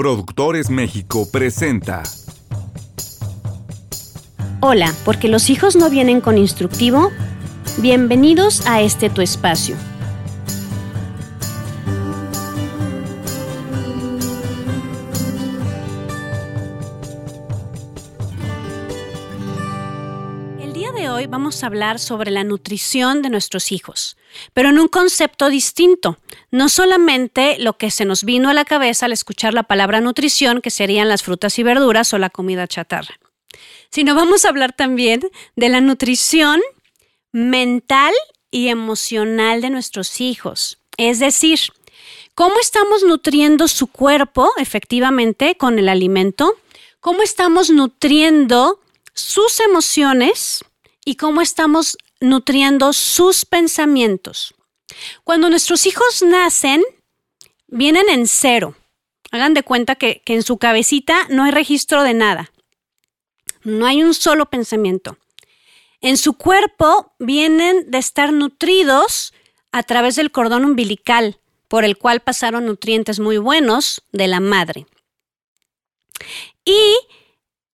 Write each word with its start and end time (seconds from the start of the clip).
Productores 0.00 0.70
México 0.70 1.28
presenta. 1.30 2.02
Hola, 4.60 4.94
porque 5.04 5.28
los 5.28 5.50
hijos 5.50 5.76
no 5.76 5.90
vienen 5.90 6.22
con 6.22 6.38
instructivo. 6.38 7.10
Bienvenidos 7.82 8.66
a 8.66 8.80
este 8.80 9.10
tu 9.10 9.20
espacio. 9.20 9.76
Vamos 21.50 21.64
a 21.64 21.66
hablar 21.66 21.98
sobre 21.98 22.30
la 22.30 22.44
nutrición 22.44 23.22
de 23.22 23.28
nuestros 23.28 23.72
hijos, 23.72 24.16
pero 24.52 24.68
en 24.68 24.78
un 24.78 24.86
concepto 24.86 25.48
distinto, 25.48 26.16
no 26.52 26.68
solamente 26.68 27.58
lo 27.58 27.76
que 27.76 27.90
se 27.90 28.04
nos 28.04 28.22
vino 28.22 28.50
a 28.50 28.54
la 28.54 28.64
cabeza 28.64 29.06
al 29.06 29.12
escuchar 29.12 29.52
la 29.52 29.64
palabra 29.64 30.00
nutrición, 30.00 30.60
que 30.60 30.70
serían 30.70 31.08
las 31.08 31.24
frutas 31.24 31.58
y 31.58 31.64
verduras 31.64 32.14
o 32.14 32.18
la 32.18 32.30
comida 32.30 32.68
chatarra, 32.68 33.18
sino 33.90 34.14
vamos 34.14 34.44
a 34.44 34.50
hablar 34.50 34.72
también 34.74 35.22
de 35.56 35.68
la 35.70 35.80
nutrición 35.80 36.60
mental 37.32 38.14
y 38.52 38.68
emocional 38.68 39.60
de 39.60 39.70
nuestros 39.70 40.20
hijos. 40.20 40.78
Es 40.98 41.18
decir, 41.18 41.58
cómo 42.36 42.54
estamos 42.60 43.02
nutriendo 43.02 43.66
su 43.66 43.88
cuerpo 43.88 44.52
efectivamente 44.56 45.56
con 45.56 45.80
el 45.80 45.88
alimento, 45.88 46.54
cómo 47.00 47.22
estamos 47.22 47.70
nutriendo 47.70 48.78
sus 49.14 49.58
emociones 49.58 50.62
y 51.04 51.16
cómo 51.16 51.40
estamos 51.40 51.96
nutriendo 52.20 52.92
sus 52.92 53.44
pensamientos. 53.44 54.54
Cuando 55.24 55.48
nuestros 55.48 55.86
hijos 55.86 56.22
nacen, 56.22 56.82
vienen 57.68 58.08
en 58.08 58.26
cero. 58.26 58.74
Hagan 59.30 59.54
de 59.54 59.62
cuenta 59.62 59.94
que, 59.94 60.22
en 60.26 60.42
su 60.42 60.58
cabecita 60.58 61.26
no 61.28 61.44
hay 61.44 61.52
registro 61.52 62.02
de 62.02 62.14
nada. 62.14 62.50
No 63.62 63.86
hay 63.86 64.02
un 64.02 64.14
solo 64.14 64.46
pensamiento. 64.46 65.18
En 66.00 66.16
su 66.16 66.34
cuerpo 66.34 67.14
vienen 67.18 67.90
de 67.90 67.98
estar 67.98 68.32
nutridos 68.32 69.32
a 69.70 69.82
través 69.82 70.16
del 70.16 70.32
cordón 70.32 70.64
umbilical, 70.64 71.38
por 71.68 71.84
el 71.84 71.96
cual 71.96 72.20
pasaron 72.20 72.66
nutrientes 72.66 73.20
muy 73.20 73.38
buenos 73.38 74.02
de 74.10 74.26
la 74.26 74.40
madre. 74.40 74.86
Y 76.64 76.96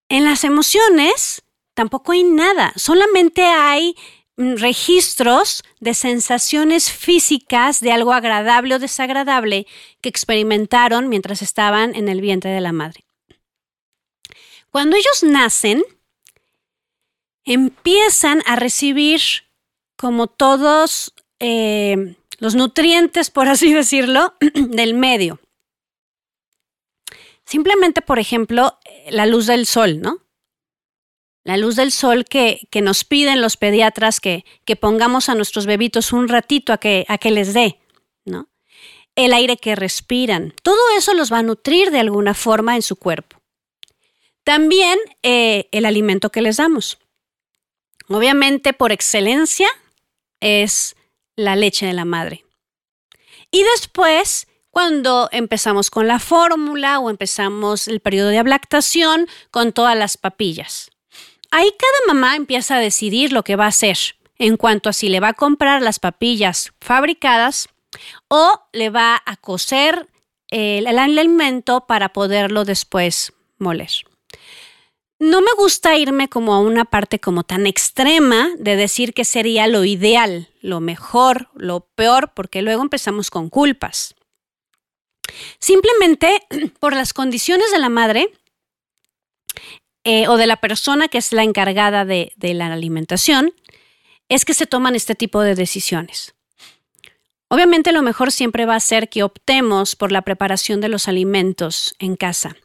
en 0.08 0.24
las 0.24 0.44
emociones 0.44 1.42
tampoco 1.76 2.10
hay 2.10 2.24
nada, 2.24 2.72
solamente 2.74 3.44
hay 3.44 3.94
Mm, 4.38 4.56
registros 4.56 5.64
de 5.80 5.94
sensaciones 5.94 6.90
físicas 6.90 7.80
de 7.80 7.90
algo 7.90 8.12
agradable 8.12 8.74
o 8.74 8.78
desagradable 8.78 9.66
que 10.02 10.10
experimentaron 10.10 11.08
mientras 11.08 11.40
estaban 11.40 11.94
en 11.94 12.10
el 12.10 12.20
vientre 12.20 12.50
de 12.50 12.60
la 12.60 12.72
madre. 12.72 13.06
Cuando 14.70 14.96
ellos 14.96 15.22
nacen, 15.22 15.82
empiezan 17.44 18.42
a 18.44 18.56
recibir 18.56 19.22
como 19.96 20.26
todos 20.26 21.14
eh, 21.38 22.16
los 22.38 22.54
nutrientes, 22.54 23.30
por 23.30 23.48
así 23.48 23.72
decirlo, 23.72 24.34
del 24.54 24.92
medio. 24.92 25.40
Simplemente, 27.46 28.02
por 28.02 28.18
ejemplo, 28.18 28.78
la 29.08 29.24
luz 29.24 29.46
del 29.46 29.64
sol, 29.64 30.02
¿no? 30.02 30.25
La 31.46 31.56
luz 31.56 31.76
del 31.76 31.92
sol 31.92 32.24
que, 32.24 32.68
nos 32.82 33.04
piden 33.04 33.40
los 33.40 33.56
pediatras 33.56 34.18
que, 34.18 34.44
que, 34.64 34.74
pongamos 34.74 35.28
a 35.28 35.36
nuestros 35.36 35.64
bebitos 35.64 36.12
un 36.12 36.26
ratito 36.26 36.72
a 36.72 36.78
que, 36.78 37.06
a 37.08 37.18
que 37.18 37.30
les 37.30 37.54
dé, 37.54 37.78
¿no? 38.24 38.48
El 39.14 39.32
aire 39.32 39.56
que 39.56 39.76
respiran, 39.76 40.52
todo 40.64 40.76
eso 40.98 41.14
los 41.14 41.32
va 41.32 41.38
a 41.38 41.44
nutrir 41.44 41.92
de 41.92 42.00
alguna 42.00 42.34
forma 42.34 42.74
en 42.74 42.82
su 42.82 42.96
cuerpo. 42.96 43.40
También 44.42 44.98
eh, 45.22 45.68
el 45.70 45.84
alimento 45.84 46.30
que 46.30 46.42
les 46.42 46.56
damos. 46.56 46.98
Obviamente, 48.08 48.72
por 48.72 48.90
excelencia, 48.90 49.68
es 50.40 50.96
la 51.36 51.54
leche 51.54 51.86
de 51.86 51.92
la 51.92 52.04
madre. 52.04 52.44
Y 53.52 53.62
después, 53.62 54.48
cuando 54.70 55.28
empezamos 55.30 55.90
con 55.90 56.08
la 56.08 56.18
fórmula 56.18 56.98
o 56.98 57.08
empezamos 57.08 57.86
el 57.86 58.00
periodo 58.00 58.30
de 58.30 58.38
ablactación, 58.38 59.28
con 59.52 59.72
todas 59.72 59.96
las 59.96 60.16
papillas. 60.16 60.90
Ahí 61.56 61.72
cada 61.78 62.14
mamá 62.14 62.36
empieza 62.36 62.76
a 62.76 62.80
decidir 62.80 63.32
lo 63.32 63.42
que 63.42 63.56
va 63.56 63.64
a 63.64 63.68
hacer 63.68 63.96
en 64.36 64.58
cuanto 64.58 64.90
a 64.90 64.92
si 64.92 65.08
le 65.08 65.20
va 65.20 65.28
a 65.28 65.32
comprar 65.32 65.80
las 65.80 65.98
papillas 65.98 66.74
fabricadas 66.82 67.70
o 68.28 68.60
le 68.74 68.90
va 68.90 69.22
a 69.24 69.38
cocer 69.38 70.06
el, 70.50 70.86
alimento 70.86 71.86
para 71.86 72.10
poderlo 72.10 72.66
después 72.66 73.32
moler. 73.56 73.88
No 75.18 75.40
me 75.40 75.50
gusta 75.56 75.96
irme 75.96 76.28
como 76.28 76.52
a 76.52 76.60
una 76.60 76.84
parte 76.84 77.20
como 77.20 77.42
tan 77.42 77.66
extrema 77.66 78.50
de 78.58 78.76
decir 78.76 79.14
que 79.14 79.24
sería 79.24 79.66
lo 79.66 79.86
ideal, 79.86 80.50
lo 80.60 80.80
mejor, 80.80 81.48
lo 81.54 81.88
peor, 81.94 82.32
porque 82.34 82.60
luego 82.60 82.82
empezamos 82.82 83.30
con 83.30 83.48
culpas. 83.48 84.14
Simplemente 85.58 86.38
por 86.80 86.94
las 86.94 87.14
condiciones 87.14 87.72
de 87.72 87.78
la 87.78 87.88
madre, 87.88 88.30
eh, 90.08 90.28
o 90.28 90.36
de 90.36 90.46
la 90.46 90.56
persona 90.58 91.08
que 91.08 91.18
es 91.18 91.32
la 91.32 91.42
encargada 91.42 92.04
de, 92.04 92.32
la 92.38 92.72
alimentación, 92.72 93.52
es 94.28 94.44
que 94.44 94.54
se 94.54 94.64
toman 94.64 94.94
este 94.94 95.16
tipo 95.16 95.40
de 95.40 95.56
decisiones. 95.56 96.36
Obviamente 97.48 97.90
lo 97.90 98.02
mejor 98.02 98.30
siempre 98.30 98.66
va 98.66 98.76
a 98.76 98.80
ser 98.80 99.08
que 99.08 99.24
optemos 99.24 99.96
por 99.96 100.12
la 100.12 100.22
preparación 100.22 100.80
de 100.80 100.88
los 100.88 101.08
alimentos 101.08 101.96
en 101.98 102.14
casa. 102.14 102.56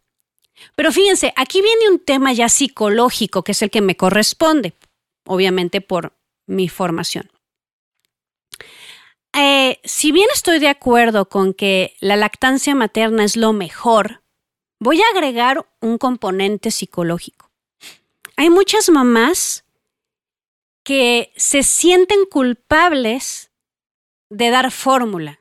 Pero 0.76 0.92
fíjense, 0.92 1.34
aquí 1.36 1.64
viene 1.64 1.90
un 1.90 1.98
tema 1.98 2.32
ya 2.32 2.48
psicológico, 2.48 3.44
que 3.44 3.54
es 3.54 3.62
el 3.64 3.72
que 3.72 3.82
me 3.82 3.98
corresponde, 3.98 4.76
obviamente 5.26 5.82
por 5.82 6.14
mi 6.46 6.70
formación. 6.70 7.32
Eh, 9.34 9.80
si 9.84 10.12
bien 10.12 10.28
estoy 10.32 10.60
de 10.60 10.68
acuerdo 10.68 11.28
con 11.28 11.56
que 11.56 11.96
la 12.02 12.18
lactancia 12.18 12.76
materna 12.76 13.24
es 13.24 13.36
lo 13.36 13.52
mejor, 13.52 14.21
voy 14.82 15.00
a 15.00 15.06
agregar 15.14 15.64
un 15.80 16.00
componente 16.00 16.72
psicológico. 16.72 17.52
Hay 18.36 18.50
muchas 18.50 18.90
mamás 18.90 19.64
que 20.84 21.32
se 21.38 21.62
sienten 21.62 22.26
culpables 22.26 23.52
de 24.32 24.50
dar 24.50 24.72
fórmula 24.72 25.40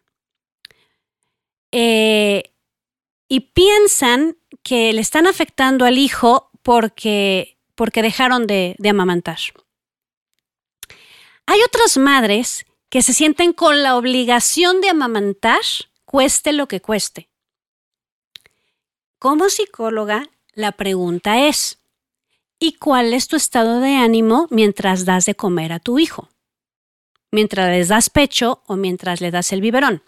eh, 1.73 2.53
y 3.29 3.41
piensan 3.41 4.37
que 4.63 4.93
le 4.93 5.01
están 5.01 5.27
afectando 5.27 5.87
al 5.87 5.97
hijo 5.97 6.51
porque, 6.63 7.57
porque 7.75 8.03
dejaron 8.03 8.47
de, 8.47 8.77
de 8.79 8.89
amamantar. 8.91 9.39
Hay 11.47 11.63
otras 11.63 11.97
madres 11.97 12.67
que 12.91 13.01
se 13.01 13.15
sienten 13.15 13.55
con 13.55 13.83
la 13.83 13.97
obligación 13.97 14.83
de 14.83 14.91
amamantar, 14.91 15.63
cueste 16.05 16.53
lo 16.53 16.69
que 16.69 16.83
cueste. 16.83 17.30
Como 19.21 19.51
psicóloga, 19.51 20.31
la 20.55 20.73
pregunta 20.73 21.47
es, 21.47 21.79
¿y 22.59 22.77
cuál 22.79 23.13
es 23.13 23.29
tu 23.29 23.37
estado 23.37 23.81
de 23.81 23.97
ánimo 23.97 24.47
mientras 24.49 25.05
das 25.05 25.27
de 25.27 25.35
comer 25.35 25.75
a 25.75 25.79
tu 25.79 25.99
hijo? 25.99 26.31
Mientras 27.31 27.69
les 27.69 27.89
das 27.89 28.09
pecho 28.09 28.63
o 28.67 28.77
mientras 28.77 29.21
le 29.21 29.31
das 29.31 29.53
el 29.53 29.61
biberón. 29.61 30.03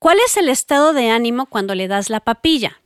¿Cuál 0.00 0.18
es 0.26 0.36
el 0.36 0.48
estado 0.48 0.92
de 0.92 1.10
ánimo 1.10 1.46
cuando 1.46 1.76
le 1.76 1.86
das 1.86 2.10
la 2.10 2.18
papilla? 2.18 2.80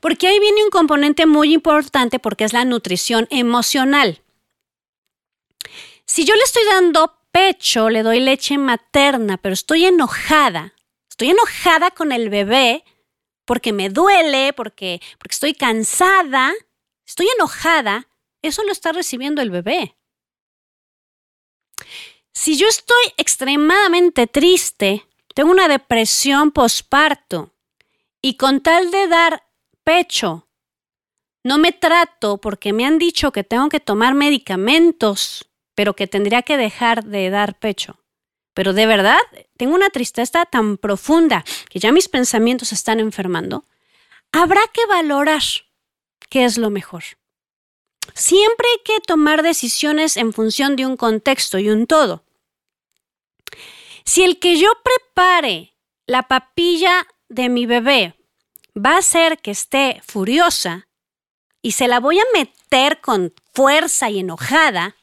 Porque 0.00 0.28
ahí 0.28 0.38
viene 0.40 0.62
un 0.62 0.68
componente 0.68 1.24
muy 1.24 1.54
importante 1.54 2.18
porque 2.18 2.44
es 2.44 2.52
la 2.52 2.66
nutrición 2.66 3.28
emocional. 3.30 4.20
Si 6.04 6.26
yo 6.26 6.36
le 6.36 6.42
estoy 6.42 6.64
dando 6.70 7.18
pecho, 7.32 7.88
le 7.88 8.02
doy 8.02 8.20
leche 8.20 8.58
materna, 8.58 9.38
pero 9.38 9.54
estoy 9.54 9.86
enojada, 9.86 10.74
estoy 11.08 11.30
enojada 11.30 11.92
con 11.92 12.12
el 12.12 12.28
bebé, 12.28 12.84
porque 13.48 13.72
me 13.72 13.88
duele, 13.88 14.52
porque, 14.52 15.00
porque 15.18 15.32
estoy 15.32 15.54
cansada, 15.54 16.52
estoy 17.06 17.26
enojada, 17.34 18.06
eso 18.42 18.62
lo 18.62 18.72
está 18.72 18.92
recibiendo 18.92 19.40
el 19.40 19.50
bebé. 19.50 19.96
Si 22.34 22.58
yo 22.58 22.68
estoy 22.68 23.02
extremadamente 23.16 24.26
triste, 24.26 25.06
tengo 25.34 25.50
una 25.50 25.66
depresión 25.66 26.50
posparto 26.50 27.54
y 28.20 28.36
con 28.36 28.60
tal 28.60 28.90
de 28.90 29.08
dar 29.08 29.48
pecho, 29.82 30.46
no 31.42 31.56
me 31.56 31.72
trato 31.72 32.42
porque 32.42 32.74
me 32.74 32.84
han 32.84 32.98
dicho 32.98 33.32
que 33.32 33.44
tengo 33.44 33.70
que 33.70 33.80
tomar 33.80 34.12
medicamentos, 34.12 35.48
pero 35.74 35.96
que 35.96 36.06
tendría 36.06 36.42
que 36.42 36.58
dejar 36.58 37.02
de 37.02 37.30
dar 37.30 37.58
pecho 37.58 37.98
pero 38.58 38.72
de 38.72 38.86
verdad 38.86 39.20
tengo 39.56 39.76
una 39.76 39.88
tristeza 39.88 40.44
tan 40.44 40.78
profunda 40.78 41.44
que 41.70 41.78
ya 41.78 41.92
mis 41.92 42.08
pensamientos 42.08 42.72
están 42.72 42.98
enfermando, 42.98 43.66
habrá 44.32 44.60
que 44.72 44.84
valorar 44.86 45.42
qué 46.28 46.44
es 46.44 46.58
lo 46.58 46.68
mejor. 46.68 47.04
Siempre 48.14 48.66
hay 48.68 48.82
que 48.82 49.00
tomar 49.00 49.44
decisiones 49.44 50.16
en 50.16 50.32
función 50.32 50.74
de 50.74 50.86
un 50.86 50.96
contexto 50.96 51.60
y 51.60 51.70
un 51.70 51.86
todo. 51.86 52.24
Si 54.04 54.24
el 54.24 54.40
que 54.40 54.58
yo 54.58 54.72
prepare 54.82 55.76
la 56.08 56.26
papilla 56.26 57.06
de 57.28 57.50
mi 57.50 57.64
bebé 57.64 58.16
va 58.76 58.96
a 58.96 58.98
hacer 58.98 59.38
que 59.38 59.52
esté 59.52 60.02
furiosa 60.04 60.88
y 61.62 61.70
se 61.70 61.86
la 61.86 62.00
voy 62.00 62.18
a 62.18 62.24
meter 62.34 63.00
con 63.00 63.32
fuerza 63.54 64.10
y 64.10 64.18
enojada, 64.18 64.96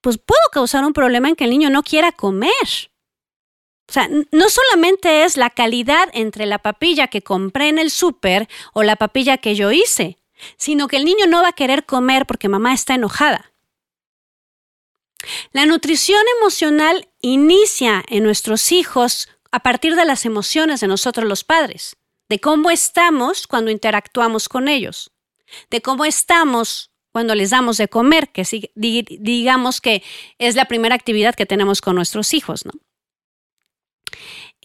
pues 0.00 0.18
puedo 0.18 0.40
causar 0.52 0.84
un 0.84 0.92
problema 0.92 1.28
en 1.28 1.36
que 1.36 1.44
el 1.44 1.50
niño 1.50 1.70
no 1.70 1.82
quiera 1.82 2.12
comer. 2.12 2.52
O 3.88 3.92
sea, 3.92 4.08
no 4.32 4.48
solamente 4.50 5.24
es 5.24 5.36
la 5.36 5.50
calidad 5.50 6.08
entre 6.12 6.44
la 6.44 6.58
papilla 6.58 7.08
que 7.08 7.22
compré 7.22 7.68
en 7.68 7.78
el 7.78 7.90
súper 7.90 8.48
o 8.74 8.82
la 8.82 8.96
papilla 8.96 9.38
que 9.38 9.54
yo 9.54 9.72
hice, 9.72 10.18
sino 10.56 10.88
que 10.88 10.96
el 10.98 11.04
niño 11.04 11.26
no 11.26 11.42
va 11.42 11.48
a 11.48 11.52
querer 11.52 11.86
comer 11.86 12.26
porque 12.26 12.48
mamá 12.48 12.74
está 12.74 12.94
enojada. 12.94 13.52
La 15.52 15.66
nutrición 15.66 16.22
emocional 16.38 17.08
inicia 17.20 18.04
en 18.08 18.24
nuestros 18.24 18.72
hijos 18.72 19.28
a 19.50 19.60
partir 19.60 19.96
de 19.96 20.04
las 20.04 20.26
emociones 20.26 20.80
de 20.80 20.86
nosotros 20.86 21.26
los 21.26 21.44
padres, 21.44 21.96
de 22.28 22.40
cómo 22.40 22.70
estamos 22.70 23.46
cuando 23.46 23.70
interactuamos 23.70 24.48
con 24.48 24.68
ellos, 24.68 25.10
de 25.70 25.80
cómo 25.80 26.04
estamos 26.04 26.87
cuando 27.12 27.34
les 27.34 27.50
damos 27.50 27.76
de 27.78 27.88
comer, 27.88 28.30
que 28.30 28.44
digamos 28.74 29.80
que 29.80 30.02
es 30.38 30.54
la 30.54 30.66
primera 30.66 30.94
actividad 30.94 31.34
que 31.34 31.46
tenemos 31.46 31.80
con 31.80 31.96
nuestros 31.96 32.34
hijos, 32.34 32.64
¿no? 32.64 32.72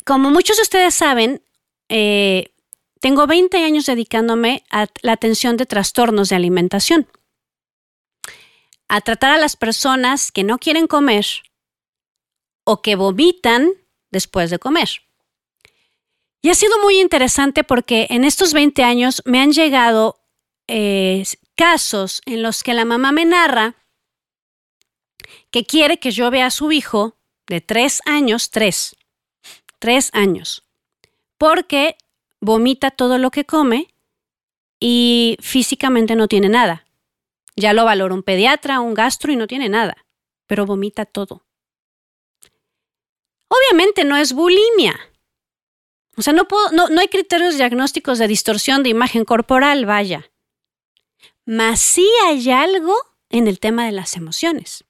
Como 0.06 0.30
muchos 0.30 0.58
de 0.58 0.64
ustedes 0.64 0.94
saben, 0.94 1.42
eh, 1.90 2.54
tengo 3.00 3.28
20 3.28 3.58
años 3.64 3.86
dedicándome 3.86 4.64
a 4.70 4.88
la 5.02 5.14
atención 5.14 5.58
de 5.58 5.66
trastornos 5.66 6.30
de 6.30 6.36
alimentación, 6.36 7.08
a 8.88 9.02
tratar 9.02 9.32
a 9.32 9.38
las 9.38 9.56
personas 9.56 10.32
que 10.32 10.44
no 10.44 10.58
quieren 10.58 10.88
comer 10.88 11.26
o 12.66 12.82
que 12.82 12.96
vomitan 12.96 13.72
después 14.12 14.50
de 14.50 14.60
comer. 14.60 14.90
Y 16.42 16.50
ha 16.50 16.56
sido 16.56 16.78
muy 16.82 17.00
interesante 17.00 17.64
porque 17.64 18.08
en 18.10 18.26
estos 18.26 18.54
20 18.54 18.84
años 18.84 19.22
me 19.26 19.40
han 19.40 19.54
llegado 19.54 20.20
eh, 20.68 21.24
casos 21.56 22.22
en 22.26 22.42
los 22.42 22.64
que 22.64 22.74
la 22.74 22.86
mamá 22.86 23.12
me 23.12 23.26
narra 23.26 23.76
que 25.52 25.66
quiere 25.66 26.00
que 26.00 26.12
yo 26.12 26.32
vea 26.32 26.48
a 26.48 26.52
su 26.52 26.72
hijo 26.72 27.18
de 27.48 27.62
tres 27.62 28.02
años, 28.06 28.50
tres, 28.50 28.96
tres 29.80 30.10
años, 30.14 30.66
porque 31.38 31.98
vomita 32.40 32.92
todo 32.92 33.18
lo 33.18 33.32
que 33.32 33.46
come 33.46 33.94
y 34.80 35.38
físicamente 35.42 36.16
no 36.16 36.28
tiene 36.28 36.50
nada. 36.50 36.86
Ya 37.56 37.74
lo 37.74 37.86
valora 37.86 38.16
un 38.16 38.24
pediatra, 38.24 38.80
un 38.80 38.94
gastro 38.94 39.32
y 39.32 39.36
no 39.36 39.48
tiene 39.48 39.70
nada, 39.70 40.06
pero 40.48 40.66
vomita 40.66 41.06
todo. 41.06 41.46
Obviamente 43.48 44.04
no 44.04 44.18
es 44.18 44.34
bulimia. 44.34 45.00
O 46.16 46.22
sea, 46.22 46.34
no, 46.34 46.48
puedo, 46.48 46.72
no, 46.72 46.90
no 46.90 47.02
hay 47.02 47.08
criterios 47.08 47.58
diagnósticos 47.58 48.20
de 48.20 48.28
distorsión 48.28 48.84
de 48.84 48.90
imagen 48.90 49.26
corporal, 49.26 49.86
vaya. 49.86 50.32
Mas 51.46 51.80
sí 51.80 52.08
hay 52.26 52.50
algo 52.52 52.96
en 53.30 53.48
el 53.48 53.60
tema 53.60 53.86
de 53.86 53.92
las 53.92 54.16
emociones. 54.16 54.84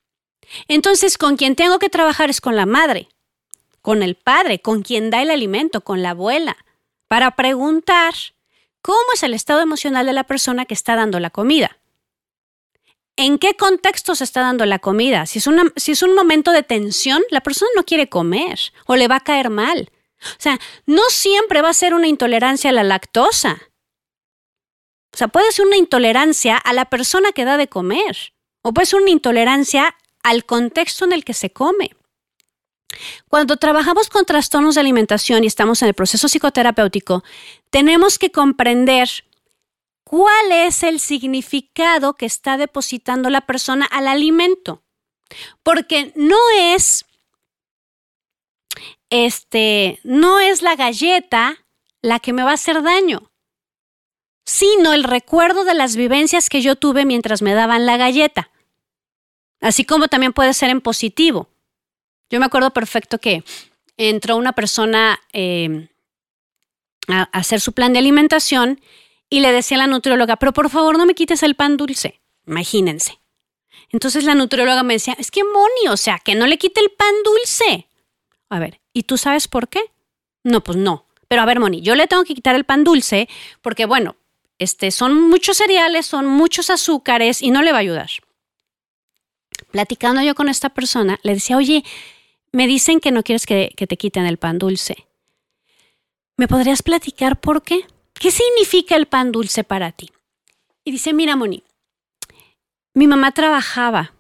Entonces, 0.68 1.18
con 1.18 1.38
quien 1.38 1.56
tengo 1.56 1.80
que 1.80 1.90
trabajar 1.90 2.30
es 2.30 2.42
con 2.42 2.56
la 2.56 2.66
madre 2.66 3.10
con 3.84 4.02
el 4.02 4.16
padre, 4.16 4.60
con 4.60 4.82
quien 4.82 5.12
da 5.12 5.22
el 5.22 5.30
alimento, 5.30 5.82
con 5.82 6.02
la 6.02 6.12
abuela, 6.12 6.58
para 7.10 7.32
preguntar 7.32 8.14
cómo 8.82 8.98
es 9.14 9.22
el 9.24 9.34
estado 9.34 9.60
emocional 9.62 10.06
de 10.06 10.14
la 10.14 10.24
persona 10.24 10.66
que 10.66 10.74
está 10.74 10.96
dando 10.96 11.20
la 11.20 11.30
comida. 11.30 11.78
¿En 13.18 13.38
qué 13.38 13.56
contexto 13.56 14.16
se 14.16 14.24
está 14.24 14.40
dando 14.40 14.66
la 14.66 14.80
comida? 14.80 15.26
Si 15.26 15.40
es, 15.40 15.50
si 15.76 15.92
es 15.92 16.02
un 16.02 16.16
momento 16.16 16.52
de 16.52 16.64
tensión, 16.64 17.22
la 17.30 17.42
persona 17.42 17.70
no 17.76 17.84
quiere 17.84 18.08
comer 18.08 18.58
o 18.88 18.96
le 18.96 19.10
va 19.10 19.18
a 19.18 19.24
caer 19.24 19.50
mal. 19.50 19.92
O 20.22 20.40
sea, 20.42 20.58
no 20.86 21.04
siempre 21.10 21.62
va 21.62 21.70
a 21.70 21.74
ser 21.74 21.94
una 21.94 22.08
intolerancia 22.08 22.70
a 22.70 22.74
la 22.74 22.86
lactosa. 22.86 23.62
O 25.14 25.18
sea, 25.18 25.28
puede 25.28 25.52
ser 25.52 25.66
una 25.68 25.78
intolerancia 25.78 26.58
a 26.58 26.74
la 26.74 26.86
persona 26.86 27.32
que 27.32 27.46
da 27.46 27.58
de 27.58 27.68
comer 27.68 28.34
o 28.64 28.74
puede 28.74 28.88
ser 28.88 29.02
una 29.02 29.12
intolerancia 29.12 29.96
al 30.24 30.46
contexto 30.46 31.06
en 31.06 31.14
el 31.14 31.24
que 31.24 31.34
se 31.34 31.52
come. 31.52 31.92
Cuando 33.28 33.58
trabajamos 33.58 34.10
con 34.10 34.26
trastornos 34.26 34.76
de 34.76 34.82
alimentación 34.82 35.44
y 35.44 35.48
estamos 35.48 35.82
en 35.82 35.90
el 35.90 35.94
proceso 35.94 36.28
psicoterapéutico, 36.28 37.24
tenemos 37.70 38.18
que 38.18 38.32
comprender 38.32 39.10
cuál 40.04 40.52
es 40.52 40.84
el 40.84 41.00
significado 41.00 42.14
que 42.14 42.26
está 42.26 42.58
depositando 42.58 43.30
la 43.30 43.42
persona 43.42 43.86
al 43.86 44.08
alimento. 44.08 44.84
Porque 45.64 46.12
no 46.16 46.38
es 46.56 47.06
este, 49.10 50.00
no 50.04 50.40
es 50.40 50.62
la 50.62 50.76
galleta 50.76 51.58
la 52.02 52.20
que 52.20 52.34
me 52.34 52.44
va 52.44 52.52
a 52.52 52.56
hacer 52.56 52.82
daño, 52.82 53.32
sino 54.46 54.94
el 54.94 55.04
recuerdo 55.04 55.64
de 55.64 55.74
las 55.74 55.96
vivencias 55.96 56.50
que 56.50 56.62
yo 56.62 56.76
tuve 56.76 57.06
mientras 57.06 57.42
me 57.42 57.54
daban 57.54 57.86
la 57.86 57.98
galleta. 57.98 58.52
Así 59.62 59.86
como 59.86 60.08
también 60.08 60.34
puede 60.34 60.54
ser 60.54 60.70
en 60.70 60.82
positivo. 60.82 61.50
Yo 62.30 62.40
me 62.40 62.46
acuerdo 62.46 62.72
perfecto 62.72 63.20
que 63.20 63.44
entró 63.98 64.36
una 64.38 64.54
persona 64.54 65.20
eh, 65.32 65.90
a, 67.08 67.24
hacer 67.32 67.62
su 67.62 67.74
plan 67.74 67.94
de 67.94 68.00
alimentación 68.00 68.82
y 69.30 69.40
le 69.40 69.52
decía 69.52 69.78
a 69.78 69.80
la 69.80 69.88
nutrióloga, 69.88 70.36
pero 70.38 70.52
por 70.52 70.70
favor 70.70 70.98
no 70.98 71.06
me 71.06 71.16
quites 71.16 71.44
el 71.44 71.56
pan 71.56 71.78
dulce. 71.78 72.22
Imagínense. 72.46 73.20
Entonces 73.90 74.26
la 74.26 74.36
nutrióloga 74.36 74.84
me 74.84 74.96
decía, 74.96 75.16
es 75.18 75.32
que 75.32 75.44
Moni, 75.44 75.88
o 75.90 75.98
sea, 75.98 76.20
que 76.20 76.36
no 76.36 76.48
le 76.48 76.58
quite 76.58 76.82
el 76.82 76.92
pan 76.92 77.14
dulce. 77.24 77.88
A 78.50 78.60
ver, 78.60 78.82
¿y 78.92 79.04
tú 79.04 79.18
sabes 79.18 79.48
por 79.48 79.70
qué? 79.70 79.82
No, 80.44 80.62
pues 80.62 80.78
no. 80.78 81.06
Pero 81.28 81.42
a 81.42 81.46
ver, 81.46 81.60
Moni, 81.60 81.82
yo 81.82 81.96
le 81.96 82.08
tengo 82.08 82.24
que 82.24 82.36
quitar 82.36 82.56
el 82.56 82.66
pan 82.66 82.84
dulce 82.84 83.30
porque, 83.62 83.86
bueno, 83.86 84.16
este, 84.60 84.92
son 84.92 85.30
muchos 85.30 85.58
cereales, 85.58 86.06
son 86.06 86.26
muchos 86.26 86.70
azúcares 86.70 87.42
y 87.42 87.52
no 87.52 87.62
le 87.62 87.72
va 87.72 87.78
a 87.78 87.82
ayudar. 87.82 88.10
Platicando 89.72 90.22
yo 90.22 90.36
con 90.36 90.50
esta 90.50 90.70
persona, 90.70 91.20
le 91.24 91.34
decía, 91.34 91.58
oye, 91.58 91.84
me 92.52 92.68
dicen 92.68 93.00
que 93.00 93.12
no 93.12 93.24
quieres 93.24 93.46
que, 93.46 93.74
te 93.76 93.98
quiten 93.98 94.26
el 94.26 94.38
pan 94.38 94.60
dulce. 94.60 95.08
¿Me 96.38 96.48
podrías 96.48 96.84
platicar 96.84 97.40
por 97.40 97.64
qué? 97.64 97.86
¿Qué 98.14 98.32
significa 98.32 98.96
el 98.96 99.08
pan 99.08 99.32
dulce 99.32 99.64
para 99.64 99.92
ti? 99.92 100.12
Y 100.86 100.92
dice, 100.92 101.14
mira, 101.14 101.36
Moni, 101.36 101.64
mi 102.94 103.08
mamá 103.08 103.32
trabajaba 103.32 104.14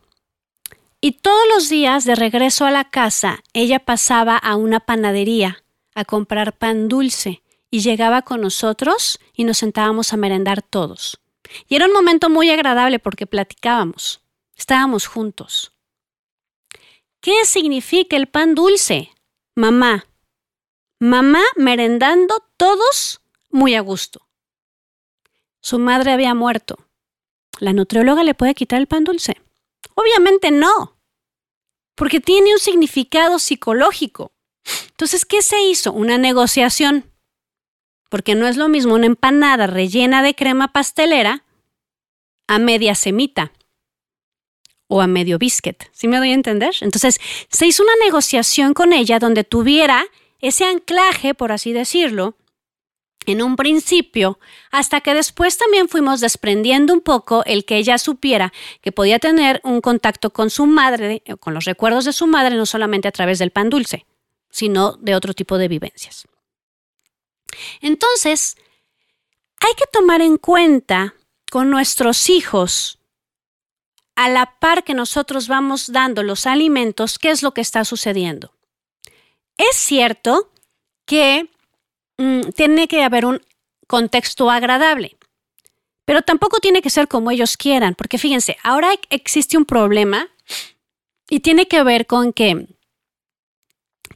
y 1.00 1.12
todos 1.12 1.44
los 1.54 1.70
días 1.70 2.06
de 2.06 2.16
regreso 2.16 2.66
a 2.66 2.72
la 2.72 2.90
casa 2.90 3.44
ella 3.54 3.80
pasaba 3.80 4.38
a 4.38 4.56
una 4.56 4.80
panadería 4.80 5.64
a 5.94 6.06
comprar 6.06 6.54
pan 6.58 6.88
dulce 6.88 7.43
y 7.74 7.80
llegaba 7.80 8.22
con 8.22 8.40
nosotros 8.40 9.20
y 9.34 9.46
nos 9.46 9.58
sentábamos 9.58 10.14
a 10.14 10.18
merendar 10.18 10.62
todos. 10.62 11.20
Y 11.68 11.76
era 11.76 11.88
un 11.88 11.92
momento 11.92 12.30
muy 12.30 12.52
agradable 12.52 13.00
porque 13.00 13.26
platicábamos, 13.26 14.22
estábamos 14.56 15.08
juntos. 15.08 15.74
¿Qué 17.20 17.46
significa 17.46 18.16
el 18.16 18.28
pan 18.28 18.54
dulce? 18.54 19.10
Mamá. 19.56 20.06
Mamá 21.00 21.42
merendando 21.56 22.48
todos 22.58 23.22
muy 23.50 23.74
a 23.74 23.82
gusto. 23.82 24.30
Su 25.60 25.80
madre 25.80 26.12
había 26.12 26.36
muerto. 26.36 26.78
¿La 27.58 27.74
nutrióloga 27.74 28.24
le 28.24 28.36
puede 28.36 28.54
quitar 28.54 28.80
el 28.82 28.88
pan 28.88 29.04
dulce? 29.04 29.42
Obviamente 29.96 30.52
no, 30.52 31.00
porque 31.96 32.20
tiene 32.20 32.54
un 32.54 32.60
significado 32.60 33.40
psicológico. 33.40 34.32
Entonces, 34.90 35.26
¿qué 35.26 35.42
se 35.42 35.60
hizo? 35.64 35.92
Una 35.92 36.20
negociación. 36.20 37.10
Porque 38.14 38.36
no 38.36 38.48
es 38.48 38.58
lo 38.58 38.70
mismo 38.70 38.94
una 38.94 39.08
empanada 39.08 39.66
rellena 39.66 40.22
de 40.22 40.36
crema 40.36 40.72
pastelera 40.72 41.46
a 42.48 42.60
media 42.60 42.94
semita 42.94 43.54
o 44.88 45.02
a 45.02 45.08
medio 45.08 45.40
biscuit. 45.40 45.86
¿Sí 45.94 46.08
me 46.08 46.18
doy 46.18 46.30
a 46.30 46.36
entender? 46.36 46.76
Entonces, 46.82 47.20
se 47.50 47.66
hizo 47.66 47.82
una 47.82 47.96
negociación 48.06 48.76
con 48.76 48.94
ella 48.94 49.18
donde 49.18 49.44
tuviera 49.44 50.06
ese 50.42 50.64
anclaje, 50.64 51.34
por 51.34 51.52
así 51.52 51.74
decirlo, 51.74 52.38
en 53.26 53.42
un 53.42 53.56
principio, 53.56 54.38
hasta 54.70 55.02
que 55.02 55.16
después 55.16 55.58
también 55.58 55.90
fuimos 55.90 56.20
desprendiendo 56.20 56.94
un 56.94 57.02
poco 57.02 57.44
el 57.46 57.66
que 57.66 57.78
ella 57.78 57.98
supiera 57.98 58.54
que 58.82 58.92
podía 58.92 59.18
tener 59.18 59.60
un 59.64 59.82
contacto 59.82 60.30
con 60.30 60.52
su 60.52 60.68
madre, 60.68 61.24
con 61.40 61.56
los 61.56 61.66
recuerdos 61.66 62.06
de 62.06 62.14
su 62.14 62.28
madre, 62.28 62.58
no 62.58 62.68
solamente 62.68 63.08
a 63.08 63.12
través 63.12 63.40
del 63.40 63.50
pan 63.50 63.72
dulce, 63.72 64.06
sino 64.52 64.98
de 64.98 65.16
otro 65.16 65.34
tipo 65.34 65.58
de 65.58 65.68
vivencias. 65.68 66.28
Entonces, 67.82 68.58
hay 69.60 69.74
que 69.76 69.86
tomar 69.92 70.22
en 70.22 70.38
cuenta 70.38 71.16
con 71.52 71.70
nuestros 71.70 72.30
hijos 72.30 73.00
a 74.16 74.30
la 74.30 74.60
par 74.60 74.84
que 74.84 74.94
nosotros 74.94 75.48
vamos 75.48 75.92
dando 75.92 76.24
los 76.24 76.46
alimentos, 76.46 77.18
¿qué 77.18 77.32
es 77.32 77.42
lo 77.42 77.54
que 77.54 77.62
está 77.62 77.86
sucediendo? 77.86 78.54
Es 79.58 79.76
cierto 79.76 80.52
que 81.06 81.50
mm, 82.18 82.50
tiene 82.56 82.88
que 82.88 83.04
haber 83.04 83.26
un 83.26 83.42
contexto 83.88 84.50
agradable, 84.50 85.18
pero 86.06 86.22
tampoco 86.22 86.60
tiene 86.60 86.82
que 86.82 86.90
ser 86.90 87.08
como 87.08 87.32
ellos 87.32 87.58
quieran, 87.58 87.96
porque 87.96 88.18
fíjense, 88.18 88.58
ahora 88.64 88.92
existe 89.10 89.58
un 89.58 89.66
problema 89.66 90.30
y 91.30 91.40
tiene 91.40 91.68
que 91.68 91.84
ver 91.84 92.06
con 92.06 92.34
que 92.34 92.68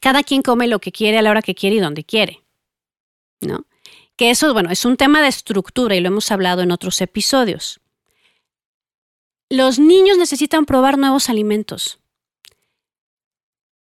cada 0.00 0.22
quien 0.22 0.42
come 0.42 0.68
lo 0.68 0.78
que 0.78 0.92
quiere 0.92 1.18
a 1.18 1.22
la 1.22 1.30
hora 1.30 1.42
que 1.42 1.54
quiere 1.54 1.76
y 1.76 1.80
donde 1.80 2.04
quiere, 2.04 2.42
¿no? 3.40 3.64
que 4.18 4.30
eso, 4.30 4.52
bueno, 4.52 4.70
es 4.70 4.84
un 4.84 4.96
tema 4.96 5.22
de 5.22 5.28
estructura 5.28 5.94
y 5.94 6.00
lo 6.00 6.08
hemos 6.08 6.32
hablado 6.32 6.62
en 6.62 6.72
otros 6.72 7.00
episodios. 7.00 7.80
Los 9.48 9.78
niños 9.78 10.18
necesitan 10.18 10.66
probar 10.66 10.98
nuevos 10.98 11.30
alimentos. 11.30 12.00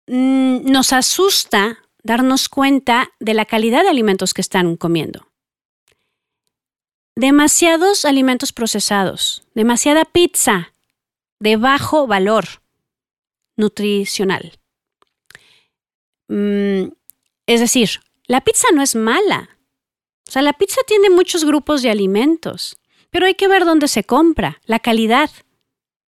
Mm, 0.07 0.69
nos 0.69 0.91
asusta 0.91 1.79
darnos 2.03 2.50
cuenta 2.50 3.12
de 3.21 3.33
la 3.33 3.45
calidad 3.45 3.83
de 3.83 3.89
alimentos 3.89 4.33
que 4.33 4.41
están 4.41 4.75
comiendo. 4.75 5.25
Demasiados 7.15 8.03
alimentos 8.03 8.51
procesados, 8.51 9.47
demasiada 9.53 10.03
pizza 10.03 10.74
de 11.39 11.55
bajo 11.55 12.07
valor 12.07 12.62
nutricional. 13.55 14.59
Mm, 16.27 16.89
es 17.47 17.62
decir, 17.62 18.01
la 18.27 18.41
pizza 18.41 18.67
no 18.74 18.82
es 18.82 18.96
mala. 18.96 19.58
O 20.27 20.32
sea, 20.32 20.41
la 20.41 20.53
pizza 20.53 20.82
tiene 20.88 21.10
muchos 21.10 21.46
grupos 21.46 21.82
de 21.82 21.91
alimentos, 21.91 22.77
pero 23.12 23.25
hay 23.25 23.36
que 23.36 23.48
ver 23.48 23.65
dónde 23.65 23.88
se 23.88 24.03
compra, 24.03 24.60
la 24.65 24.79
calidad 24.79 25.29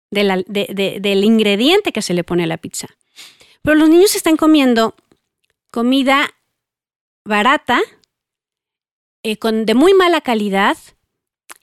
del 0.10 1.24
ingrediente 1.24 1.92
que 1.92 2.02
se 2.02 2.14
le 2.14 2.24
pone 2.24 2.44
a 2.44 2.48
la 2.48 2.58
pizza. 2.58 2.88
Pero 3.62 3.76
los 3.76 3.90
niños 3.90 4.16
están 4.16 4.38
comiendo 4.38 4.96
comida 5.72 6.34
barata, 7.26 7.82
eh, 9.24 9.38
con, 9.38 9.66
de 9.66 9.74
muy 9.74 9.94
mala 9.94 10.22
calidad, 10.22 10.78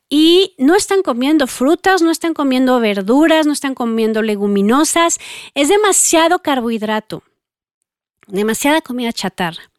y 0.09 0.55
no 0.59 0.77
están 0.77 1.03
comiendo 1.03 1.47
frutas, 1.47 2.03
no 2.03 2.11
están 2.11 2.35
comiendo 2.35 2.79
verduras, 2.79 3.47
no 3.47 3.53
están 3.53 3.75
comiendo 3.75 4.23
leguminosas. 4.23 5.19
Es 5.55 5.69
demasiado 5.69 6.41
carbohidrato, 6.41 7.25
demasiada 8.29 8.81
comida 8.81 9.13
chatarra. 9.13 9.71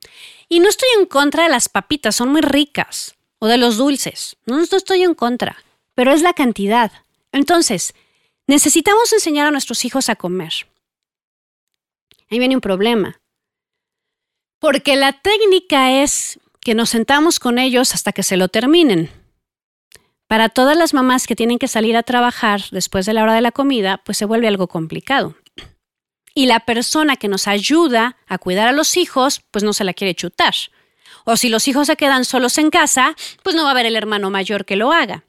Y 0.49 0.59
no 0.59 0.69
estoy 0.69 0.89
en 0.99 1.05
contra 1.05 1.43
de 1.43 1.49
las 1.49 1.69
papitas, 1.69 2.15
son 2.15 2.29
muy 2.29 2.41
ricas, 2.41 3.15
o 3.39 3.47
de 3.47 3.57
los 3.57 3.77
dulces. 3.77 4.37
No, 4.45 4.61
estoy 4.61 5.03
en 5.03 5.15
contra, 5.15 5.57
pero 5.93 6.11
es 6.11 6.21
la 6.21 6.33
cantidad. 6.33 6.91
Entonces, 7.31 7.93
necesitamos 8.47 9.11
enseñar 9.13 9.47
a 9.47 9.51
nuestros 9.51 9.85
hijos 9.85 10.09
a 10.09 10.15
comer. 10.15 10.53
Ahí 12.29 12.39
viene 12.39 12.55
un 12.55 12.61
problema. 12.61 13.19
Porque 14.59 14.95
la 14.95 15.13
técnica 15.13 16.01
es 16.01 16.39
que 16.61 16.75
nos 16.75 16.89
sentamos 16.89 17.39
con 17.39 17.59
ellos 17.59 17.93
hasta 17.93 18.11
que 18.11 18.23
se 18.23 18.37
lo 18.37 18.47
terminen. 18.47 19.11
Para 20.27 20.49
todas 20.49 20.75
las 20.75 20.93
mamás 20.93 21.27
que 21.27 21.35
tienen 21.35 21.59
que 21.59 21.67
salir 21.67 21.95
a 21.95 22.03
trabajar 22.03 22.61
después 22.71 23.05
de 23.05 23.13
la 23.13 23.23
hora 23.23 23.35
de 23.35 23.41
la 23.41 23.51
comida, 23.51 24.01
pues 24.03 24.17
se 24.17 24.25
vuelve 24.25 24.47
algo 24.47 24.67
complicado 24.67 25.35
y 26.35 26.45
la 26.45 26.59
persona 26.59 27.15
que 27.15 27.29
nos 27.29 27.47
ayuda 27.47 28.17
a 28.27 28.37
cuidar 28.37 28.67
a 28.67 28.73
los 28.73 28.97
hijos, 28.97 29.41
pues 29.49 29.63
no 29.63 29.73
se 29.73 29.85
la 29.85 29.93
quiere 29.93 30.13
chutar. 30.13 30.53
O 31.23 31.37
si 31.37 31.49
los 31.49 31.67
hijos 31.67 31.87
se 31.87 31.95
quedan 31.95 32.25
solos 32.25 32.59
en 32.59 32.69
casa, 32.69 33.15
pues 33.41 33.55
no 33.55 33.63
va 33.63 33.69
a 33.69 33.71
haber 33.71 33.87
el 33.87 33.95
hermano 33.95 34.29
mayor 34.29 34.65
que 34.65 34.75
lo 34.75 34.91
haga. 34.91 35.23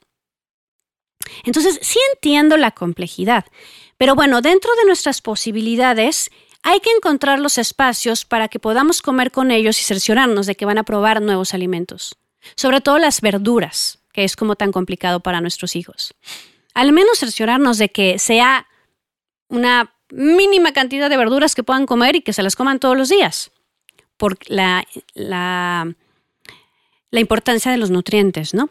Entonces, 1.45 1.79
sí 1.81 1.99
entiendo 2.13 2.57
la 2.57 2.73
complejidad, 2.73 3.47
pero 3.97 4.15
bueno, 4.15 4.43
dentro 4.43 4.75
de 4.77 4.85
nuestras 4.85 5.23
posibilidades, 5.23 6.31
hay 6.63 6.81
que 6.81 6.91
encontrar 6.91 7.39
los 7.39 7.59
espacios 7.59 8.25
para 8.25 8.49
que 8.49 8.59
podamos 8.59 9.01
comer 9.01 9.31
con 9.31 9.51
ellos 9.51 9.81
y 9.81 9.85
cerciorarnos 9.85 10.47
de 10.47 10.57
que 10.57 10.67
van 10.67 10.79
a 10.79 10.83
probar 10.83 11.23
nuevos 11.23 11.55
alimentos, 11.55 12.17
sobre 12.57 12.81
todo 12.81 12.99
las 12.99 13.21
verduras, 13.21 14.01
que 14.13 14.25
es 14.25 14.37
como 14.37 14.57
tan 14.57 14.73
complicado 14.73 15.21
para 15.21 15.41
nuestros 15.41 15.77
hijos. 15.77 16.15
Al 16.75 16.93
menos 16.93 17.19
cerciorarnos 17.19 17.79
de 17.79 17.91
que 17.91 18.19
sea 18.19 18.67
una 19.49 19.96
mínima 20.11 20.73
cantidad 20.73 21.11
de 21.11 21.17
verduras 21.17 21.55
que 21.55 21.63
puedan 21.63 21.87
comer 21.87 22.17
y 22.17 22.23
que 22.23 22.33
se 22.33 22.43
las 22.43 22.57
coman 22.57 22.79
todos 22.79 22.97
los 22.97 23.09
días, 23.09 23.51
por 24.17 24.39
la, 24.49 24.85
la, 25.15 25.95
la 27.11 27.21
importancia 27.21 27.71
de 27.71 27.79
los 27.79 27.91
nutrientes, 27.91 28.55
¿no? 28.55 28.71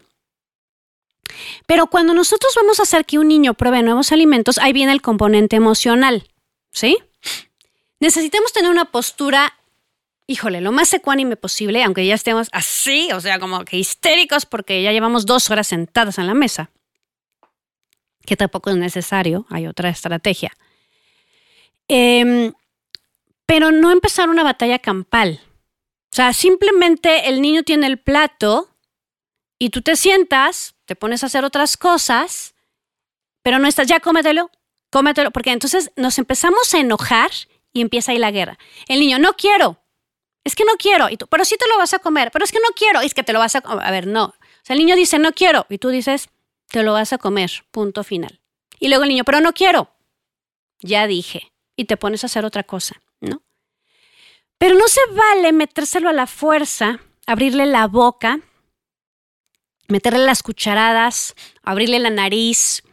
Pero 1.66 1.88
cuando 1.88 2.14
nosotros 2.14 2.54
vamos 2.56 2.80
a 2.80 2.84
hacer 2.84 3.06
que 3.06 3.20
un 3.20 3.28
niño 3.28 3.54
pruebe 3.56 3.82
nuevos 3.84 4.12
alimentos, 4.12 4.58
ahí 4.58 4.74
viene 4.74 4.92
el 4.92 5.02
componente 5.02 5.56
emocional, 5.56 6.28
¿sí? 6.72 6.98
Necesitamos 8.00 8.54
tener 8.54 8.70
una 8.70 8.86
postura, 8.86 9.54
híjole, 10.28 10.62
lo 10.62 10.72
más 10.72 10.94
ecuánime 10.94 11.36
posible, 11.36 11.84
aunque 11.84 12.06
ya 12.06 12.14
estemos 12.14 12.48
así, 12.52 13.10
o 13.14 13.22
sea, 13.22 13.40
como 13.40 13.66
que 13.66 13.78
histéricos 13.78 14.46
porque 14.46 14.84
ya 14.84 14.92
llevamos 14.92 15.26
dos 15.26 15.50
horas 15.50 15.68
sentadas 15.68 16.18
en 16.18 16.28
la 16.28 16.34
mesa, 16.34 16.72
que 18.26 18.36
tampoco 18.36 18.70
es 18.70 18.78
necesario, 18.78 19.46
hay 19.50 19.68
otra 19.68 19.90
estrategia. 19.90 20.52
Em, 21.88 22.54
pero 23.46 23.72
no 23.72 23.92
empezar 23.92 24.30
una 24.30 24.44
batalla 24.44 24.80
campal. 24.80 25.42
O 26.12 26.16
sea, 26.16 26.34
simplemente 26.34 27.30
el 27.30 27.42
niño 27.42 27.64
tiene 27.64 27.88
el 27.88 28.00
plato 28.00 28.70
y 29.60 29.70
tú 29.70 29.82
te 29.82 29.96
sientas, 29.96 30.76
te 30.86 30.96
pones 30.96 31.24
a 31.24 31.28
hacer 31.28 31.46
otras 31.46 31.78
cosas, 31.78 32.56
pero 33.44 33.60
no 33.60 33.68
estás, 33.68 33.88
ya 33.88 34.00
cómetelo, 34.00 34.50
cómetelo, 34.92 35.32
porque 35.32 35.52
entonces 35.52 35.92
nos 35.96 36.18
empezamos 36.18 36.74
a 36.74 36.80
enojar 36.80 37.32
y 37.74 37.82
empieza 37.82 38.12
ahí 38.12 38.18
la 38.18 38.32
guerra. 38.32 38.58
El 38.88 39.00
niño, 39.00 39.20
no 39.20 39.34
quiero, 39.34 39.80
es 40.44 40.56
que 40.56 40.64
no 40.64 40.74
quiero, 40.78 41.10
y 41.10 41.18
tú, 41.18 41.28
pero 41.28 41.46
sí 41.46 41.58
te 41.58 41.68
lo 41.68 41.78
vas 41.78 41.94
a 41.94 42.00
comer, 42.00 42.32
pero 42.32 42.46
es 42.46 42.52
que 42.52 42.60
no 42.60 42.70
quiero, 42.76 43.02
es 43.02 43.14
que 43.14 43.24
te 43.24 43.34
lo 43.34 43.40
vas 43.40 43.56
a 43.56 43.62
comer. 43.62 43.86
A 43.86 43.92
ver, 43.92 44.08
no. 44.08 44.26
O 44.26 44.36
sea, 44.64 44.74
el 44.76 44.80
niño 44.80 44.96
dice, 44.96 45.20
no 45.20 45.34
quiero, 45.34 45.66
y 45.70 45.78
tú 45.78 45.90
dices, 45.90 46.30
te 46.70 46.82
lo 46.82 46.94
vas 46.94 47.14
a 47.14 47.18
comer, 47.18 47.52
punto 47.72 48.04
final. 48.04 48.40
Y 48.80 48.88
luego 48.88 49.04
el 49.04 49.10
niño, 49.10 49.26
pero 49.26 49.42
no 49.42 49.54
quiero. 49.54 49.92
Ya 50.80 51.08
dije 51.08 51.52
y 51.76 51.86
te 51.86 51.98
pones 51.98 52.24
a 52.24 52.28
hacer 52.28 52.46
otra 52.46 52.64
cosa, 52.64 53.02
¿no? 53.20 53.42
Pero 54.58 54.76
no 54.76 54.88
se 54.88 55.02
vale 55.12 55.52
metérselo 55.52 56.10
a 56.10 56.14
la 56.14 56.28
fuerza, 56.28 57.00
abrirle 57.26 57.66
la 57.66 57.88
boca, 57.88 58.40
meterle 59.88 60.26
las 60.26 60.44
cucharadas, 60.44 61.36
abrirle 61.62 62.00
la 62.00 62.10
nariz, 62.10 62.84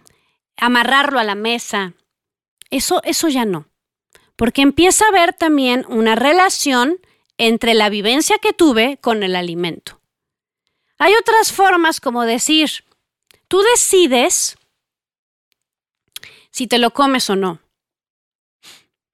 amarrarlo 0.56 1.18
a 1.18 1.24
la 1.24 1.34
mesa. 1.34 1.94
Eso, 2.70 3.00
eso 3.04 3.28
ya 3.28 3.44
no. 3.44 3.68
Porque 4.36 4.62
empieza 4.62 5.04
a 5.04 5.08
haber 5.08 5.34
también 5.34 5.84
una 5.88 6.14
relación 6.14 6.98
entre 7.38 7.74
la 7.74 7.88
vivencia 7.88 8.38
que 8.38 8.52
tuve 8.52 8.98
con 8.98 9.22
el 9.22 9.36
alimento. 9.36 10.00
Hay 10.98 11.14
otras 11.14 11.52
formas 11.52 12.00
como 12.00 12.22
decir, 12.22 12.84
tú 13.48 13.60
decides 13.74 14.56
si 16.50 16.66
te 16.66 16.78
lo 16.78 16.92
comes 16.92 17.28
o 17.30 17.36
no. 17.36 17.60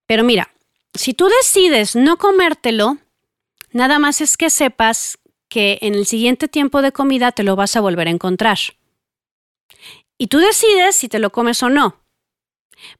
Pero 0.09 0.25
mira, 0.25 0.53
si 0.95 1.13
tú 1.13 1.29
decides 1.29 1.95
no 1.95 2.17
comértelo, 2.17 2.97
nada 3.73 3.99
más 3.99 4.23
es 4.23 4.39
que 4.39 4.49
sepas 4.49 5.19
que 5.51 5.79
en 5.83 5.95
el 5.95 6.07
siguiente 6.07 6.49
tiempo 6.49 6.81
de 6.81 6.93
comida 6.93 7.31
te 7.31 7.43
lo 7.43 7.57
vas 7.57 7.77
a 7.77 7.81
volver 7.81 8.09
a 8.09 8.11
encontrar. 8.11 8.59
Y 10.17 10.29
tú 10.29 10.39
decides 10.39 10.97
si 10.97 11.09
te 11.09 11.19
lo 11.19 11.31
comes 11.31 11.63
o 11.63 11.69
no. 11.69 12.01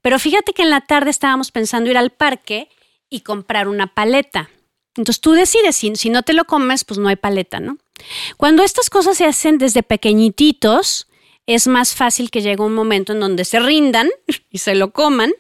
Pero 0.03 0.19
fíjate 0.19 0.53
que 0.53 0.63
en 0.63 0.71
la 0.71 0.83
tarde 0.83 1.09
estábamos 1.09 1.51
pensando 1.51 1.91
ir 1.91 1.97
al 1.97 2.11
parque 2.11 2.69
y 3.09 3.21
comprar 3.21 3.69
una 3.69 3.95
paleta. 3.95 4.51
Entonces 4.95 5.23
tú 5.23 5.33
decides, 5.33 5.77
si, 5.77 5.97
si 5.97 6.11
no 6.11 6.23
te 6.23 6.35
lo 6.35 6.45
comes, 6.45 6.85
pues 6.85 6.99
no 6.99 7.09
hay 7.09 7.17
paleta, 7.17 7.59
¿no? 7.59 7.79
Cuando 8.37 8.63
estas 8.63 8.91
cosas 8.91 9.17
se 9.17 9.25
hacen 9.25 9.57
desde 9.57 9.83
pequeñititos, 9.83 11.09
es 11.47 11.69
más 11.69 11.95
fácil 11.95 12.31
que 12.31 12.43
llegue 12.43 12.63
un 12.63 12.75
momento 12.75 13.15
en 13.15 13.21
donde 13.21 13.47
se 13.47 13.61
rindan 13.61 14.11
y 14.51 14.59
se 14.59 14.75
lo 14.75 14.93
coman 14.93 15.33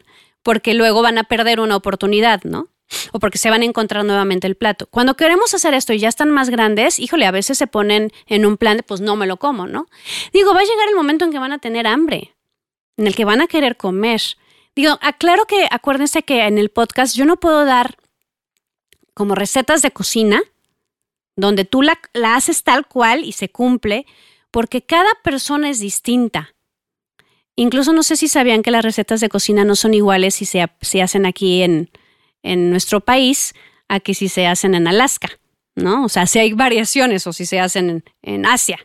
porque 0.49 0.73
luego 0.73 1.03
van 1.03 1.19
a 1.19 1.25
perder 1.25 1.61
una 1.61 1.77
oportunidad, 1.77 2.43
¿no? 2.45 2.69
O 3.13 3.19
porque 3.19 3.37
se 3.37 3.51
van 3.51 3.61
a 3.61 3.67
encontrar 3.67 4.03
nuevamente 4.07 4.47
el 4.47 4.55
plato. 4.55 4.87
Cuando 4.87 5.15
queremos 5.15 5.53
hacer 5.53 5.75
esto 5.75 5.93
y 5.93 5.99
ya 5.99 6.09
están 6.09 6.31
más 6.31 6.49
grandes, 6.49 6.99
híjole, 6.99 7.27
a 7.27 7.31
veces 7.31 7.59
se 7.59 7.67
ponen 7.67 8.13
en 8.27 8.47
un 8.47 8.57
plan 8.57 8.79
de 8.79 8.83
pues 8.83 9.03
no 9.03 9.15
me 9.15 9.27
lo 9.27 9.37
como, 9.37 9.67
¿no? 9.67 9.89
Digo, 10.33 10.55
va 10.55 10.61
a 10.61 10.65
llegar 10.65 10.89
el 10.89 10.97
momento 10.97 11.27
en 11.27 11.33
que 11.33 11.39
van 11.39 11.53
a 11.53 11.59
tener 11.59 11.87
hambre, 11.87 12.35
en 12.97 13.07
el 13.07 13.15
que 13.15 13.27
van 13.27 13.43
a 13.43 13.47
querer 13.47 13.77
comer. 13.77 14.23
Digo, 14.75 14.99
aclaro 15.03 15.45
que 15.45 15.69
acuérdense 15.71 16.23
que 16.23 16.47
en 16.47 16.57
el 16.57 16.71
podcast 16.71 17.15
yo 17.15 17.27
no 17.27 17.37
puedo 17.37 17.67
dar 17.67 17.99
como 19.13 19.35
recetas 19.35 19.83
de 19.83 19.91
cocina 19.91 20.41
donde 21.37 21.67
tú 21.67 21.83
la, 21.83 22.01
la 22.15 22.37
haces 22.37 22.65
tal 22.65 22.89
cual 22.89 23.23
y 23.23 23.33
se 23.33 23.51
cumple, 23.51 24.07
porque 24.51 24.81
cada 24.81 25.11
persona 25.23 25.69
es 25.69 25.79
distinta. 25.79 26.55
Incluso 27.59 27.93
no 27.93 28.05
sé 28.05 28.15
si 28.15 28.29
sabían 28.29 28.63
que 28.63 28.71
las 28.71 28.85
recetas 28.85 29.21
de 29.21 29.29
cocina 29.29 29.65
no 29.65 29.75
son 29.75 29.93
iguales 29.93 30.37
si 30.37 30.45
se, 30.45 30.63
hacen 31.03 31.27
aquí 31.27 31.63
en, 31.63 31.91
nuestro 32.71 33.01
país 33.01 33.53
a 33.89 33.99
que 33.99 34.15
si 34.15 34.29
se 34.29 34.47
hacen 34.47 34.77
en 34.77 34.87
Alaska, 34.87 35.29
¿no? 35.75 36.05
O 36.05 36.09
sea, 36.09 36.29
si 36.29 36.39
hay 36.39 36.53
variaciones 36.53 37.27
o 37.27 37.33
si 37.33 37.47
se 37.47 37.59
hacen 37.59 37.91
en, 37.91 38.05
en 38.23 38.47
Asia. 38.47 38.79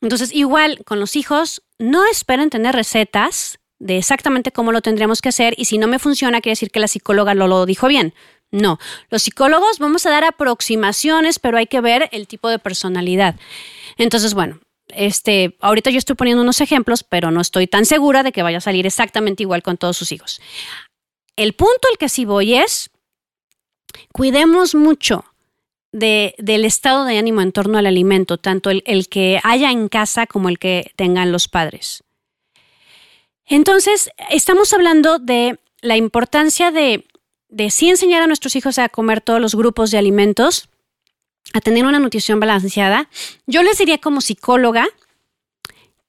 Entonces, 0.00 0.34
igual 0.34 0.82
con 0.84 0.98
los 0.98 1.14
hijos, 1.14 1.62
no 1.78 2.04
esperen 2.10 2.50
tener 2.50 2.74
recetas 2.74 3.60
de 3.78 3.98
exactamente 3.98 4.50
cómo 4.50 4.72
lo 4.72 4.82
tendríamos 4.82 5.22
que 5.22 5.28
hacer 5.28 5.54
y 5.56 5.66
si 5.66 5.78
no 5.78 5.86
me 5.86 6.00
funciona, 6.00 6.40
quiere 6.40 6.54
decir 6.54 6.72
que 6.72 6.80
la 6.80 6.88
psicóloga 6.88 7.34
lo, 7.34 7.46
lo 7.46 7.66
dijo 7.66 7.86
bien. 7.86 8.14
No, 8.50 8.80
los 9.10 9.22
psicólogos 9.22 9.78
vamos 9.78 10.06
a 10.06 10.10
dar 10.10 10.24
aproximaciones, 10.24 11.38
pero 11.38 11.56
hay 11.56 11.68
que 11.68 11.80
ver 11.80 12.08
el 12.10 12.26
tipo 12.26 12.48
de 12.48 12.58
personalidad. 12.58 13.36
Entonces, 13.96 14.34
bueno, 14.34 14.58
este, 14.88 15.56
ahorita 15.60 15.90
yo 15.90 15.98
estoy 15.98 16.16
poniendo 16.16 16.42
unos 16.42 16.60
ejemplos, 16.60 17.02
pero 17.02 17.30
no 17.30 17.40
estoy 17.40 17.66
tan 17.66 17.86
segura 17.86 18.22
de 18.22 18.32
que 18.32 18.42
vaya 18.42 18.58
a 18.58 18.62
salir 18.62 18.86
exactamente 18.86 19.42
igual 19.42 19.62
con 19.62 19.76
todos 19.76 19.96
sus 19.96 20.12
hijos. 20.12 20.40
El 21.36 21.52
punto 21.54 21.88
al 21.90 21.98
que 21.98 22.08
sí 22.08 22.24
voy 22.24 22.54
es, 22.54 22.90
cuidemos 24.12 24.74
mucho 24.74 25.24
del 25.92 26.64
estado 26.64 27.04
de 27.04 27.16
ánimo 27.16 27.40
en 27.40 27.52
torno 27.52 27.78
al 27.78 27.86
alimento, 27.86 28.36
tanto 28.36 28.70
el, 28.70 28.82
el 28.86 29.08
que 29.08 29.40
haya 29.42 29.70
en 29.70 29.88
casa 29.88 30.26
como 30.26 30.48
el 30.48 30.58
que 30.58 30.92
tengan 30.96 31.32
los 31.32 31.48
padres. 31.48 32.04
Entonces, 33.46 34.10
estamos 34.30 34.72
hablando 34.72 35.18
de 35.18 35.58
la 35.80 35.96
importancia 35.96 36.70
de, 36.70 37.06
de 37.48 37.70
sí 37.70 37.88
enseñar 37.88 38.22
a 38.22 38.26
nuestros 38.26 38.56
hijos 38.56 38.78
a 38.78 38.88
comer 38.88 39.20
todos 39.20 39.40
los 39.40 39.54
grupos 39.54 39.90
de 39.90 39.98
alimentos, 39.98 40.68
a 41.56 41.60
tener 41.62 41.86
una 41.86 41.98
nutrición 41.98 42.38
balanceada. 42.38 43.08
Yo 43.46 43.62
les 43.62 43.78
diría 43.78 43.98
como 43.98 44.20
psicóloga 44.20 44.86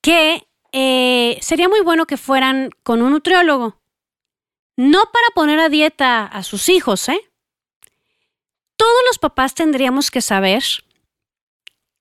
que 0.02 0.46
eh, 0.74 1.38
sería 1.42 1.70
muy 1.70 1.80
bueno 1.80 2.06
que 2.06 2.18
fueran 2.18 2.72
con 2.84 3.02
un 3.02 3.12
nutriólogo. 3.12 3.80
No 4.76 5.00
para 5.06 5.28
poner 5.34 5.60
a 5.60 5.70
dieta 5.70 6.26
a 6.26 6.44
sus 6.44 6.68
hijos, 6.68 7.08
¿eh? 7.08 7.20
Todos 8.76 9.02
los 9.08 9.20
papás 9.20 9.56
tendríamos 9.56 10.12
que 10.12 10.22
saber 10.22 10.64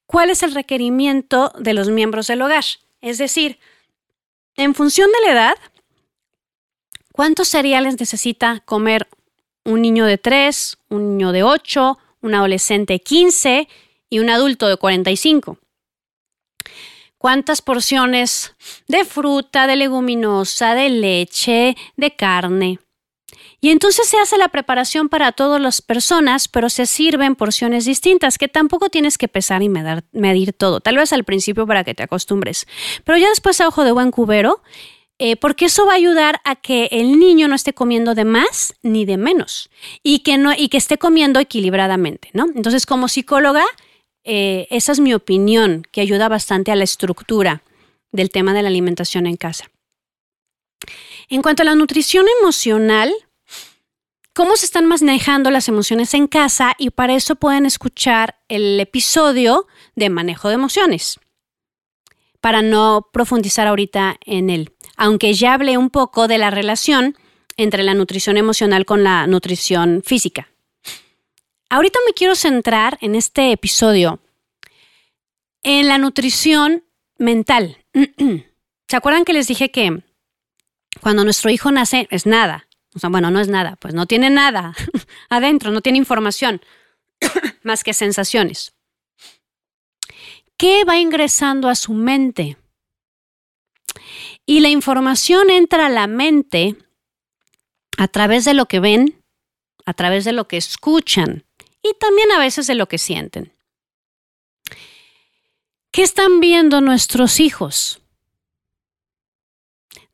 cuál 0.06 0.30
es 0.30 0.42
el 0.42 0.52
requerimiento 0.52 1.52
de 1.56 1.72
los 1.72 1.88
miembros 1.88 2.26
del 2.26 2.42
hogar. 2.42 2.64
Es 3.00 3.18
decir, 3.18 3.60
en 4.56 4.74
función 4.74 5.08
de 5.12 5.26
la 5.26 5.32
edad, 5.32 5.54
¿cuántos 7.12 7.48
cereales 7.48 7.98
necesita 7.98 8.60
comer 8.64 9.08
un 9.64 9.82
niño 9.82 10.04
de 10.04 10.18
3, 10.18 10.78
un 10.90 11.10
niño 11.16 11.32
de 11.32 11.44
8, 11.44 11.98
un 12.26 12.34
adolescente 12.34 12.94
de 12.94 13.00
15 13.00 13.68
y 14.10 14.18
un 14.18 14.30
adulto 14.30 14.68
de 14.68 14.76
45? 14.76 15.58
cuántas 17.26 17.60
porciones 17.60 18.54
de 18.86 19.04
fruta, 19.04 19.66
de 19.66 19.74
leguminosa, 19.74 20.74
de 20.74 20.90
leche, 20.90 21.76
de 21.96 22.14
carne. 22.14 22.78
Y 23.60 23.70
entonces 23.70 24.06
se 24.06 24.18
hace 24.18 24.38
la 24.38 24.48
preparación 24.48 25.08
para 25.08 25.32
todas 25.32 25.60
las 25.60 25.82
personas, 25.82 26.46
pero 26.46 26.68
se 26.68 26.86
sirven 26.86 27.34
porciones 27.34 27.84
distintas, 27.84 28.38
que 28.38 28.46
tampoco 28.46 28.90
tienes 28.90 29.18
que 29.18 29.26
pesar 29.26 29.62
y 29.62 29.68
medir, 29.68 30.52
todo. 30.52 30.80
Tal 30.80 30.96
vez 30.96 31.12
al 31.12 31.24
principio 31.24 31.66
para 31.66 31.82
que 31.82 31.94
te 31.94 32.04
acostumbres, 32.04 32.66
pero 33.02 33.18
ya 33.18 33.28
después 33.28 33.60
a 33.60 33.66
ojo 33.66 33.82
de 33.82 33.90
buen 33.90 34.12
cubero, 34.12 34.62
eh, 35.18 35.36
porque 35.36 35.66
eso 35.66 35.86
va 35.86 35.92
a 35.92 35.96
ayudar 35.96 36.40
a 36.44 36.56
que 36.56 36.88
el 36.90 37.18
niño 37.18 37.48
no 37.48 37.54
esté 37.54 37.72
comiendo 37.72 38.14
de 38.14 38.24
más 38.24 38.74
ni 38.82 39.04
de 39.04 39.16
menos 39.16 39.70
y 40.02 40.18
que, 40.20 40.36
no, 40.36 40.52
y 40.54 40.68
que 40.68 40.76
esté 40.76 40.98
comiendo 40.98 41.40
equilibradamente, 41.40 42.28
¿no? 42.34 42.46
Entonces, 42.54 42.84
como 42.84 43.08
psicóloga, 43.08 43.64
eh, 44.24 44.66
esa 44.70 44.92
es 44.92 45.00
mi 45.00 45.14
opinión, 45.14 45.84
que 45.90 46.00
ayuda 46.00 46.28
bastante 46.28 46.70
a 46.70 46.76
la 46.76 46.84
estructura 46.84 47.62
del 48.12 48.30
tema 48.30 48.52
de 48.52 48.62
la 48.62 48.68
alimentación 48.68 49.26
en 49.26 49.36
casa. 49.36 49.70
En 51.28 51.42
cuanto 51.42 51.62
a 51.62 51.66
la 51.66 51.74
nutrición 51.74 52.26
emocional, 52.40 53.12
cómo 54.34 54.56
se 54.56 54.66
están 54.66 54.86
manejando 54.86 55.50
las 55.50 55.68
emociones 55.68 56.12
en 56.12 56.26
casa 56.26 56.74
y 56.76 56.90
para 56.90 57.14
eso 57.14 57.36
pueden 57.36 57.64
escuchar 57.64 58.38
el 58.48 58.78
episodio 58.78 59.66
de 59.94 60.10
manejo 60.10 60.48
de 60.48 60.54
emociones, 60.54 61.18
para 62.40 62.62
no 62.62 63.08
profundizar 63.12 63.66
ahorita 63.66 64.18
en 64.24 64.50
él, 64.50 64.72
aunque 64.96 65.34
ya 65.34 65.54
hablé 65.54 65.78
un 65.78 65.90
poco 65.90 66.28
de 66.28 66.38
la 66.38 66.50
relación 66.50 67.16
entre 67.56 67.82
la 67.82 67.94
nutrición 67.94 68.36
emocional 68.36 68.84
con 68.84 69.04
la 69.04 69.26
nutrición 69.26 70.02
física. 70.04 70.48
Ahorita 71.68 71.98
me 72.06 72.12
quiero 72.12 72.34
centrar 72.34 72.98
en 73.00 73.14
este 73.14 73.52
episodio 73.52 74.20
en 75.62 75.88
la 75.88 75.98
nutrición 75.98 76.84
mental. 77.18 77.78
¿Se 78.88 78.96
acuerdan 78.96 79.24
que 79.24 79.32
les 79.32 79.48
dije 79.48 79.70
que 79.70 80.02
cuando 81.00 81.24
nuestro 81.24 81.50
hijo 81.50 81.72
nace 81.72 82.06
es 82.10 82.24
nada? 82.24 82.68
O 82.94 82.98
sea, 82.98 83.10
bueno, 83.10 83.30
no 83.30 83.40
es 83.40 83.48
nada, 83.48 83.76
pues 83.76 83.92
no 83.92 84.06
tiene 84.06 84.30
nada 84.30 84.74
adentro, 85.28 85.72
no 85.72 85.80
tiene 85.80 85.98
información 85.98 86.62
más 87.62 87.82
que 87.82 87.94
sensaciones. 87.94 88.74
¿Qué 90.56 90.84
va 90.84 90.98
ingresando 90.98 91.68
a 91.68 91.74
su 91.74 91.92
mente? 91.92 92.56
Y 94.46 94.60
la 94.60 94.68
información 94.68 95.50
entra 95.50 95.86
a 95.86 95.90
la 95.90 96.06
mente 96.06 96.76
a 97.98 98.06
través 98.06 98.44
de 98.44 98.54
lo 98.54 98.66
que 98.66 98.78
ven, 98.78 99.22
a 99.84 99.92
través 99.92 100.24
de 100.24 100.32
lo 100.32 100.46
que 100.46 100.56
escuchan, 100.56 101.44
y 101.82 101.94
también 101.98 102.30
a 102.30 102.38
veces 102.38 102.68
de 102.68 102.76
lo 102.76 102.86
que 102.86 102.98
sienten. 102.98 103.52
¿Qué 105.90 106.02
están 106.02 106.40
viendo 106.40 106.80
nuestros 106.80 107.40
hijos? 107.40 108.00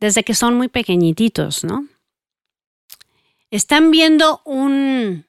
Desde 0.00 0.24
que 0.24 0.34
son 0.34 0.54
muy 0.54 0.68
pequeñitos, 0.68 1.62
¿no? 1.62 1.86
Están 3.50 3.90
viendo 3.90 4.40
un, 4.44 5.26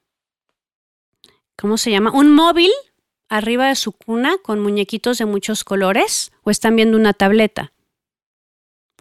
¿cómo 1.57 1.77
se 1.77 1.91
llama? 1.91 2.11
Un 2.11 2.33
móvil 2.33 2.71
arriba 3.27 3.67
de 3.67 3.75
su 3.75 3.91
cuna 3.91 4.37
con 4.37 4.61
muñequitos 4.61 5.17
de 5.17 5.25
muchos 5.25 5.65
colores 5.65 6.31
o 6.43 6.51
están 6.51 6.77
viendo 6.77 6.97
una 6.97 7.13
tableta. 7.13 7.72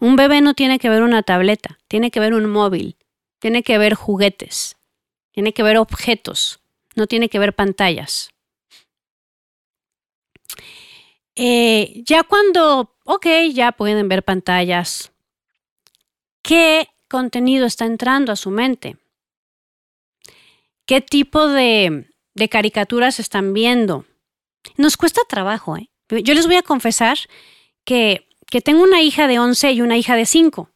Un 0.03 0.17
bebé 0.17 0.41
no 0.41 0.53
tiene 0.53 0.79
que 0.79 0.89
ver 0.89 1.01
una 1.01 1.23
tableta, 1.23 1.79
tiene 1.87 2.11
que 2.11 2.19
ver 2.19 2.33
un 2.33 2.49
móvil, 2.49 2.97
tiene 3.39 3.63
que 3.63 3.77
ver 3.77 3.93
juguetes, 3.93 4.75
tiene 5.31 5.53
que 5.53 5.63
ver 5.63 5.77
objetos 5.77 6.59
no 6.95 7.07
tiene 7.07 7.29
que 7.29 7.39
ver 7.39 7.53
pantallas. 7.53 8.31
Eh, 11.35 12.03
ya 12.05 12.23
cuando, 12.23 12.95
ok, 13.05 13.25
ya 13.53 13.71
pueden 13.71 14.07
ver 14.07 14.23
pantallas, 14.23 15.11
¿qué 16.43 16.89
contenido 17.09 17.65
está 17.65 17.85
entrando 17.85 18.31
a 18.31 18.35
su 18.35 18.51
mente? 18.51 18.97
¿Qué 20.85 21.01
tipo 21.01 21.47
de, 21.47 22.11
de 22.35 22.49
caricaturas 22.49 23.19
están 23.19 23.53
viendo? 23.53 24.05
Nos 24.77 24.97
cuesta 24.97 25.21
trabajo, 25.27 25.77
¿eh? 25.77 25.89
Yo 26.09 26.33
les 26.33 26.45
voy 26.45 26.57
a 26.57 26.63
confesar 26.63 27.17
que, 27.85 28.27
que 28.53 28.61
tengo 28.61 28.83
una 28.83 29.01
hija 29.01 29.25
de 29.25 29.39
11 29.39 29.71
y 29.71 29.81
una 29.81 29.97
hija 29.97 30.15
de 30.15 30.27
5. 30.27 30.69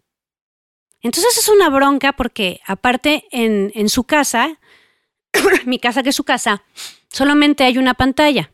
Entonces 1.04 1.38
es 1.38 1.48
una 1.48 1.70
bronca 1.70 2.14
porque 2.14 2.60
aparte 2.66 3.26
en, 3.30 3.72
en 3.76 3.88
su 3.90 4.04
casa 4.06 4.58
mi 5.68 5.78
casa 5.78 6.02
que 6.02 6.10
es 6.10 6.16
su 6.16 6.24
casa, 6.24 6.64
solamente 7.08 7.66
hay 7.66 7.78
una 7.78 7.94
pantalla. 7.94 8.52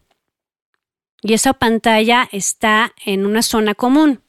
Y 1.21 1.31
esa 1.31 1.53
pantalla 1.53 2.27
está 2.33 2.93
en 3.05 3.25
una 3.25 3.43
zona 3.43 3.75
común. 3.75 4.21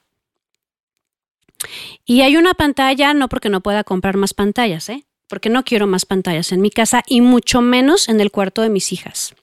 Y 2.04 2.20
hay 2.20 2.36
una 2.36 2.54
pantalla 2.54 3.14
no 3.14 3.28
porque 3.28 3.48
no 3.48 3.62
pueda 3.62 3.82
comprar 3.82 4.16
más 4.16 4.32
pantallas, 4.32 4.88
¿eh? 4.90 5.04
porque 5.26 5.50
no 5.50 5.64
quiero 5.64 5.88
más 5.88 6.06
pantallas 6.06 6.52
en 6.52 6.60
mi 6.60 6.70
casa 6.70 7.02
y 7.08 7.20
mucho 7.20 7.62
menos 7.62 8.08
en 8.08 8.20
el 8.20 8.30
cuarto 8.30 8.62
de 8.62 8.70
mis 8.70 8.92
hijas. 8.92 9.34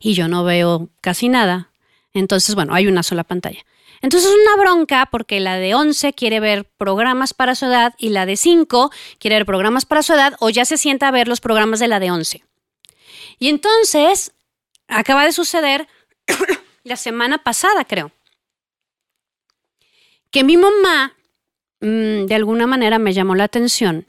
Y 0.00 0.14
yo 0.14 0.26
no 0.26 0.42
veo 0.42 0.88
casi 1.00 1.28
nada. 1.28 1.70
Entonces, 2.12 2.56
bueno, 2.56 2.74
hay 2.74 2.88
una 2.88 3.04
sola 3.04 3.22
pantalla. 3.22 3.64
Entonces 4.02 4.30
es 4.30 4.36
una 4.36 4.56
bronca 4.56 5.06
porque 5.10 5.40
la 5.40 5.56
de 5.56 5.74
11 5.74 6.12
quiere 6.12 6.40
ver 6.40 6.64
programas 6.76 7.34
para 7.34 7.54
su 7.54 7.66
edad 7.66 7.94
y 7.98 8.10
la 8.10 8.26
de 8.26 8.36
5 8.36 8.90
quiere 9.18 9.36
ver 9.36 9.46
programas 9.46 9.86
para 9.86 10.02
su 10.02 10.12
edad 10.12 10.34
o 10.40 10.50
ya 10.50 10.64
se 10.64 10.76
sienta 10.76 11.08
a 11.08 11.10
ver 11.10 11.28
los 11.28 11.40
programas 11.40 11.80
de 11.80 11.88
la 11.88 12.00
de 12.00 12.10
11. 12.10 12.44
Y 13.38 13.48
entonces 13.48 14.32
acaba 14.88 15.24
de 15.24 15.32
suceder 15.32 15.88
la 16.84 16.96
semana 16.96 17.38
pasada, 17.38 17.84
creo, 17.84 18.12
que 20.30 20.44
mi 20.44 20.56
mamá 20.56 21.14
mm, 21.80 22.26
de 22.26 22.34
alguna 22.34 22.66
manera 22.66 22.98
me 22.98 23.12
llamó 23.12 23.34
la 23.34 23.44
atención 23.44 24.06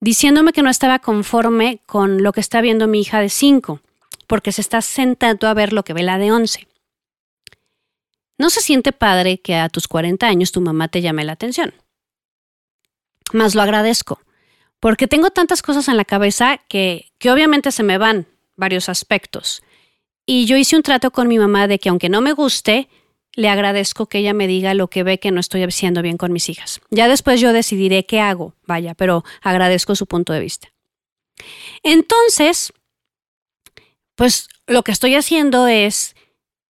diciéndome 0.00 0.52
que 0.52 0.62
no 0.62 0.70
estaba 0.70 0.98
conforme 0.98 1.80
con 1.86 2.22
lo 2.22 2.32
que 2.32 2.40
está 2.40 2.60
viendo 2.60 2.88
mi 2.88 3.00
hija 3.00 3.20
de 3.20 3.28
5, 3.28 3.80
porque 4.26 4.50
se 4.50 4.62
está 4.62 4.80
sentando 4.80 5.46
a 5.46 5.54
ver 5.54 5.72
lo 5.72 5.84
que 5.84 5.92
ve 5.92 6.02
la 6.02 6.18
de 6.18 6.32
11. 6.32 6.66
No 8.40 8.48
se 8.48 8.62
siente 8.62 8.92
padre 8.92 9.38
que 9.38 9.54
a 9.54 9.68
tus 9.68 9.86
40 9.86 10.26
años 10.26 10.50
tu 10.50 10.62
mamá 10.62 10.88
te 10.88 11.02
llame 11.02 11.26
la 11.26 11.32
atención. 11.32 11.74
Más 13.34 13.54
lo 13.54 13.60
agradezco, 13.60 14.22
porque 14.80 15.06
tengo 15.06 15.28
tantas 15.28 15.60
cosas 15.60 15.88
en 15.88 15.98
la 15.98 16.06
cabeza 16.06 16.56
que, 16.66 17.12
que 17.18 17.30
obviamente 17.30 17.70
se 17.70 17.82
me 17.82 17.98
van 17.98 18.28
varios 18.56 18.88
aspectos. 18.88 19.62
Y 20.24 20.46
yo 20.46 20.56
hice 20.56 20.74
un 20.74 20.82
trato 20.82 21.10
con 21.10 21.28
mi 21.28 21.38
mamá 21.38 21.68
de 21.68 21.78
que 21.78 21.90
aunque 21.90 22.08
no 22.08 22.22
me 22.22 22.32
guste, 22.32 22.88
le 23.34 23.50
agradezco 23.50 24.06
que 24.06 24.20
ella 24.20 24.32
me 24.32 24.46
diga 24.46 24.72
lo 24.72 24.88
que 24.88 25.02
ve 25.02 25.20
que 25.20 25.32
no 25.32 25.40
estoy 25.40 25.62
haciendo 25.62 26.00
bien 26.00 26.16
con 26.16 26.32
mis 26.32 26.48
hijas. 26.48 26.80
Ya 26.88 27.08
después 27.08 27.42
yo 27.42 27.52
decidiré 27.52 28.06
qué 28.06 28.20
hago, 28.20 28.54
vaya, 28.66 28.94
pero 28.94 29.22
agradezco 29.42 29.94
su 29.96 30.06
punto 30.06 30.32
de 30.32 30.40
vista. 30.40 30.72
Entonces, 31.82 32.72
pues 34.14 34.48
lo 34.66 34.82
que 34.82 34.92
estoy 34.92 35.14
haciendo 35.14 35.66
es 35.66 36.16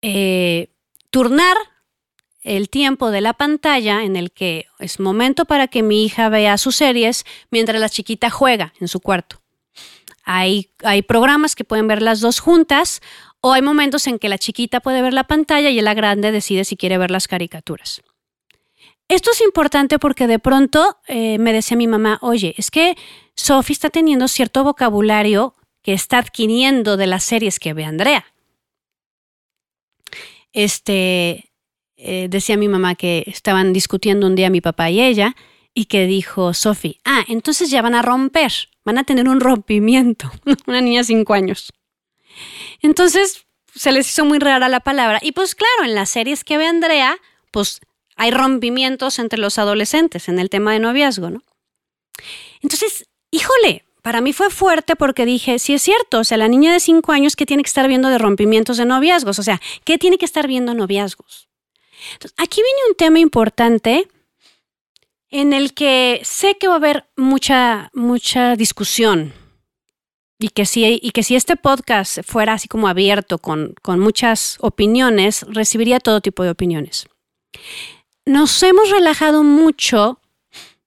eh, 0.02 0.70
turnar 1.10 1.58
el 2.42 2.70
tiempo 2.70 3.12
de 3.12 3.22
la 3.22 3.34
pantalla 3.34 4.04
en 4.04 4.16
el 4.16 4.32
que 4.32 4.68
es 4.80 5.00
momento 5.00 5.46
para 5.46 5.68
que 5.68 5.84
mi 5.84 6.06
hija 6.06 6.30
vea 6.30 6.58
sus 6.58 6.76
series 6.76 7.26
mientras 7.52 7.80
la 7.82 7.90
chiquita 7.90 8.30
juega 8.30 8.74
en 8.80 8.88
su 8.88 9.00
cuarto. 9.00 9.42
Hay, 10.24 10.72
hay 10.84 11.02
programas 11.02 11.56
que 11.56 11.64
pueden 11.64 11.88
ver 11.88 12.02
las 12.02 12.22
dos 12.22 12.40
juntas 12.40 13.02
o 13.42 13.54
hay 13.54 13.62
momentos 13.62 14.08
en 14.08 14.20
que 14.20 14.30
la 14.30 14.38
chiquita 14.38 14.80
puede 14.80 15.02
ver 15.02 15.14
la 15.14 15.26
pantalla 15.26 15.70
y 15.70 15.82
la 15.82 15.94
grande 15.94 16.32
decide 16.32 16.66
si 16.66 16.78
quiere 16.78 16.98
ver 16.98 17.12
las 17.12 17.28
caricaturas. 17.28 18.02
Esto 19.08 19.32
es 19.32 19.42
importante 19.42 19.98
porque 19.98 20.28
de 20.28 20.38
pronto 20.38 20.98
eh, 21.08 21.40
me 21.40 21.52
decía 21.52 21.76
mi 21.76 21.88
mamá, 21.88 22.20
oye, 22.22 22.54
es 22.58 22.70
que 22.70 22.96
Sophie 23.36 23.74
está 23.74 23.90
teniendo 23.90 24.28
cierto 24.28 24.64
vocabulario 24.64 25.56
que 25.82 25.94
está 25.94 26.20
adquiriendo 26.20 26.96
de 26.96 27.08
las 27.08 27.24
series 27.24 27.60
que 27.60 27.74
ve 27.74 27.86
Andrea. 27.86 28.26
Este, 30.54 31.52
eh, 31.98 32.28
decía 32.30 32.58
mi 32.58 32.68
mamá 32.68 32.96
que 32.96 33.24
estaban 33.28 33.74
discutiendo 33.74 34.28
un 34.28 34.36
día 34.36 34.50
mi 34.50 34.62
papá 34.62 34.90
y 34.90 35.02
ella 35.02 35.36
y 35.74 35.86
que 35.86 36.08
dijo 36.08 36.54
Sophie, 36.54 37.00
ah, 37.06 37.24
entonces 37.28 37.70
ya 37.70 37.82
van 37.82 37.96
a 37.96 38.02
romper, 38.02 38.52
van 38.84 38.98
a 38.98 39.04
tener 39.04 39.30
un 39.30 39.40
rompimiento, 39.40 40.32
una 40.68 40.82
niña 40.82 41.02
de 41.02 41.06
cinco 41.06 41.34
años. 41.34 41.72
Entonces 42.82 43.46
se 43.76 43.92
les 43.92 44.10
hizo 44.10 44.26
muy 44.26 44.40
rara 44.40 44.70
la 44.70 44.80
palabra 44.80 45.20
y 45.22 45.32
pues 45.32 45.56
claro, 45.56 45.84
en 45.84 45.96
las 45.96 46.10
series 46.10 46.44
que 46.44 46.58
ve 46.58 46.68
Andrea, 46.68 47.18
pues 47.52 47.82
hay 48.16 48.32
rompimientos 48.32 49.20
entre 49.20 49.40
los 49.40 49.58
adolescentes 49.60 50.28
en 50.28 50.40
el 50.40 50.50
tema 50.50 50.74
de 50.74 50.80
noviazgo, 50.80 51.30
¿no? 51.30 51.42
Entonces, 52.62 53.06
híjole, 53.32 53.86
para 54.10 54.22
mí 54.22 54.34
fue 54.34 54.50
fuerte 54.50 54.96
porque 54.96 55.24
dije, 55.24 55.60
sí 55.60 55.76
es 55.76 55.84
cierto, 55.84 56.22
o 56.22 56.24
sea, 56.24 56.40
la 56.40 56.48
niña 56.48 56.74
de 56.74 56.80
cinco 56.80 57.12
años, 57.12 57.36
¿qué 57.36 57.46
tiene 57.46 57.62
que 57.62 57.68
estar 57.68 57.88
viendo 57.88 58.10
de 58.10 58.18
rompimientos 58.18 58.78
de 58.78 58.86
noviazgos? 58.86 59.38
O 59.38 59.44
sea, 59.44 59.62
¿qué 59.84 60.00
tiene 60.00 60.18
que 60.18 60.26
estar 60.26 60.48
viendo 60.48 60.74
noviazgos? 60.74 61.48
aquí 62.36 62.64
viene 62.64 62.80
un 62.90 62.96
tema 62.96 63.20
importante 63.20 64.08
en 65.30 65.54
el 65.54 65.76
que 65.76 66.22
sé 66.24 66.58
que 66.60 66.68
va 66.68 66.74
a 66.74 66.78
haber 66.78 67.08
mucha, 67.18 67.92
mucha 67.94 68.56
discusión 68.56 69.32
y 70.40 70.50
que 70.50 70.66
si, 70.66 71.00
y 71.00 71.12
que 71.12 71.22
si 71.22 71.36
este 71.36 71.56
podcast 71.56 72.18
fuera 72.26 72.54
así 72.54 72.68
como 72.68 72.88
abierto 72.88 73.38
con, 73.38 73.76
con 73.84 74.00
muchas 74.00 74.58
opiniones, 74.60 75.46
recibiría 75.50 76.00
todo 76.00 76.20
tipo 76.20 76.42
de 76.42 76.50
opiniones. 76.50 77.08
Nos 78.26 78.64
hemos 78.64 78.90
relajado 78.90 79.44
mucho 79.44 80.20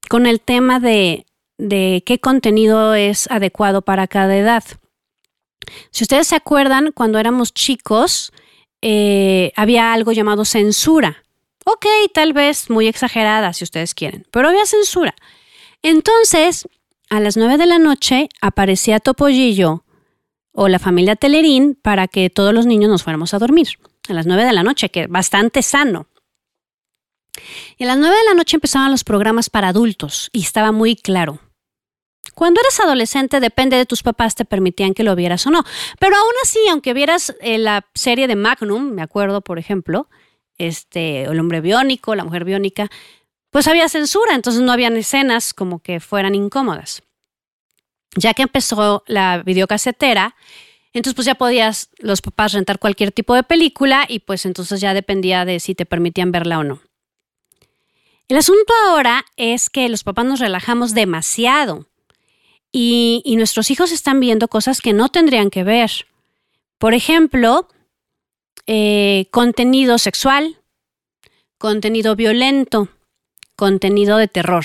con 0.09 0.27
el 0.27 0.41
tema 0.41 0.81
de 0.81 1.25
de 1.63 2.03
qué 2.05 2.19
contenido 2.19 2.95
es 2.95 3.31
adecuado 3.31 3.83
para 3.83 4.09
cada 4.09 4.37
edad. 4.37 4.65
Si 5.91 6.03
ustedes 6.03 6.27
se 6.27 6.35
acuerdan, 6.35 6.91
cuando 6.93 7.19
éramos 7.19 7.55
chicos, 7.55 8.33
eh, 8.83 9.53
había 9.55 9.93
algo 9.93 10.11
llamado 10.13 10.45
censura. 10.45 11.23
Ok, 11.65 11.87
tal 12.13 12.33
vez 12.33 12.69
muy 12.69 12.89
exagerada 12.89 13.53
si 13.53 13.63
ustedes 13.63 13.95
quieren, 13.95 14.27
pero 14.33 14.49
había 14.49 14.67
censura. 14.67 15.15
Entonces, 15.83 16.67
a 17.09 17.21
las 17.21 17.37
nueve 17.37 17.59
de 17.59 17.67
la 17.67 17.79
noche 17.79 18.29
aparecía 18.41 18.99
Topollillo 18.99 19.85
o 20.53 20.69
la 20.69 20.81
familia 20.81 21.15
Telerín 21.15 21.79
para 21.81 22.09
que 22.09 22.29
todos 22.29 22.53
los 22.53 22.67
niños 22.67 22.91
nos 22.91 23.05
fuéramos 23.05 23.35
a 23.35 23.39
dormir. 23.39 23.69
A 24.09 24.15
las 24.15 24.27
nueve 24.27 24.45
de 24.45 24.53
la 24.53 24.65
noche, 24.65 24.89
que 24.89 25.03
es 25.03 25.09
bastante 25.09 25.63
sano. 25.63 26.09
Y 27.79 27.85
a 27.85 27.87
las 27.87 27.99
nueve 27.99 28.17
de 28.17 28.25
la 28.25 28.35
noche 28.35 28.57
empezaban 28.57 28.91
los 28.91 29.05
programas 29.05 29.49
para 29.49 29.69
adultos 29.69 30.29
y 30.33 30.41
estaba 30.41 30.73
muy 30.73 30.97
claro. 30.97 31.39
Cuando 32.35 32.61
eras 32.61 32.81
adolescente, 32.81 33.41
depende 33.41 33.77
de 33.77 33.85
tus 33.85 34.03
papás, 34.03 34.35
te 34.35 34.45
permitían 34.45 34.95
que 34.95 35.03
lo 35.03 35.15
vieras 35.17 35.47
o 35.47 35.51
no. 35.51 35.65
Pero 35.99 36.17
aún 36.17 36.33
así, 36.43 36.61
aunque 36.71 36.95
vieras 36.95 37.35
eh, 37.41 37.59
la 37.59 37.87
serie 37.95 38.27
de 38.27 38.37
Magnum, 38.37 38.93
me 38.93 39.03
acuerdo, 39.03 39.43
por 39.43 39.59
ejemplo, 39.59 40.09
este, 40.57 41.25
el 41.25 41.39
hombre 41.39 41.61
biónico, 41.61 42.15
la 42.15 42.25
mujer 42.25 42.45
biónica, 42.45 42.91
pues 43.51 43.69
había 43.69 43.89
censura, 43.89 44.35
entonces 44.35 44.63
no 44.63 44.73
habían 44.73 44.97
escenas 44.97 45.53
como 45.53 45.81
que 45.81 46.01
fueran 46.01 46.35
incómodas. 46.35 47.03
Ya 48.17 48.35
que 48.35 48.43
empezó 48.43 49.03
la 49.07 49.43
videocasetera, 49.43 50.37
entonces 50.93 51.15
pues 51.15 51.27
ya 51.27 51.35
podías 51.35 51.91
los 51.99 52.23
papás 52.23 52.53
rentar 52.53 52.79
cualquier 52.79 53.13
tipo 53.13 53.35
de 53.35 53.43
película 53.43 54.07
y 54.09 54.21
pues 54.21 54.47
entonces 54.47 54.81
ya 54.81 54.95
dependía 54.95 55.45
de 55.45 55.61
si 55.61 55.75
te 55.75 55.87
permitían 55.87 56.33
verla 56.33 56.59
o 56.59 56.65
no. 56.65 56.81
El 58.29 58.37
asunto 58.39 58.73
ahora 58.87 59.25
es 59.37 59.69
que 59.69 59.89
los 59.89 60.05
papás 60.05 60.25
nos 60.25 60.41
relajamos 60.41 60.95
demasiado 60.95 61.89
y, 62.73 63.35
nuestros 63.37 63.71
hijos 63.71 63.93
están 63.93 64.19
viendo 64.19 64.49
cosas 64.49 64.81
que 64.81 64.95
no 64.95 65.11
tendrían 65.11 65.51
que 65.51 65.63
ver. 65.63 65.91
Por 66.79 66.95
ejemplo, 66.95 67.69
eh, 68.67 69.27
contenido 69.31 69.99
sexual, 69.99 70.59
contenido 71.59 72.17
violento, 72.17 72.89
contenido 73.57 74.17
de 74.17 74.29
terror. 74.29 74.65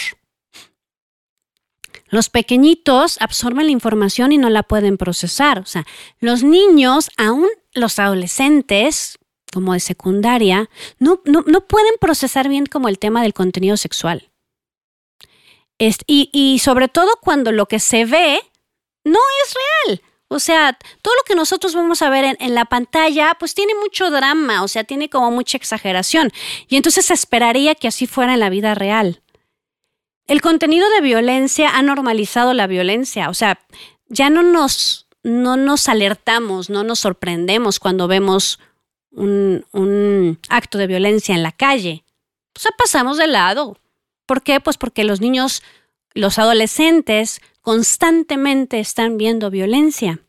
Los 2.10 2.30
pequeñitos 2.30 3.18
absorben 3.20 3.66
la 3.66 3.74
información 3.74 4.32
y 4.32 4.38
no 4.38 4.50
la 4.50 4.64
pueden 4.64 4.98
procesar. 4.98 5.60
O 5.60 5.66
sea, 5.66 5.86
los 6.22 6.44
niños, 6.44 7.10
aún 7.18 7.50
los 7.74 8.00
adolescentes, 8.00 9.20
como 9.52 9.74
de 9.74 9.82
secundaria, 9.82 10.70
no, 11.00 11.22
no, 11.26 11.44
no 11.46 11.68
pueden 11.68 11.94
procesar 12.00 12.48
bien 12.48 12.66
como 12.66 12.88
el 12.88 12.98
tema 12.98 13.22
del 13.22 13.34
contenido 13.34 13.76
sexual 13.76 14.32
y, 15.80 16.60
sobre 16.60 16.88
todo 16.88 17.12
cuando 17.22 17.52
lo 17.52 17.68
que 17.68 17.80
se 17.80 18.06
ve 18.06 18.40
no 19.04 19.20
es 19.44 19.54
real. 19.54 20.02
O 20.30 20.40
sea, 20.40 20.78
todo 21.02 21.16
lo 21.16 21.24
que 21.26 21.36
nosotros 21.36 21.74
vamos 21.74 22.02
a 22.02 22.10
ver 22.10 22.36
en, 22.40 22.56
la 22.56 22.66
pantalla, 22.66 23.38
pues 23.40 23.54
tiene 23.54 23.74
mucho 23.76 24.12
drama, 24.12 24.64
o 24.64 24.68
sea, 24.68 24.84
tiene 24.84 25.10
como 25.10 25.32
mucha 25.32 25.58
exageración. 25.58 26.32
Y 26.68 26.76
entonces 26.76 27.12
esperaría 27.12 27.76
que 27.76 27.88
así 27.88 28.08
fuera 28.08 28.34
en 28.34 28.42
la 28.42 28.50
vida 28.50 28.76
real. 28.76 29.22
El 30.28 30.42
contenido 30.42 30.90
de 30.90 31.02
violencia 31.02 31.70
ha 31.70 31.82
normalizado 31.82 32.54
la 32.54 32.68
violencia, 32.68 33.30
o 33.30 33.34
sea, 33.34 33.60
ya 34.10 34.30
no 34.30 34.44
nos, 34.44 35.08
no 35.24 35.56
nos 35.56 35.88
alertamos, 35.88 36.70
no 36.70 36.84
nos 36.84 37.00
sorprendemos 37.00 37.80
cuando 37.80 38.10
vemos 38.10 38.60
un, 39.12 39.66
un 39.72 40.40
acto 40.50 40.78
de 40.78 40.88
violencia 40.88 41.34
en 41.34 41.44
la 41.44 41.54
calle. 41.54 42.04
O 42.54 42.60
sea, 42.60 42.72
pasamos 42.78 43.18
de 43.18 43.28
lado. 43.28 43.78
¿Por 44.28 44.44
qué? 44.44 44.60
Pues 44.60 44.78
porque 44.78 45.04
los 45.04 45.22
niños, 45.22 45.64
los 46.14 46.38
adolescentes 46.38 47.42
constantemente 47.62 48.80
están 48.80 49.18
viendo 49.18 49.50
violencia. 49.50 50.20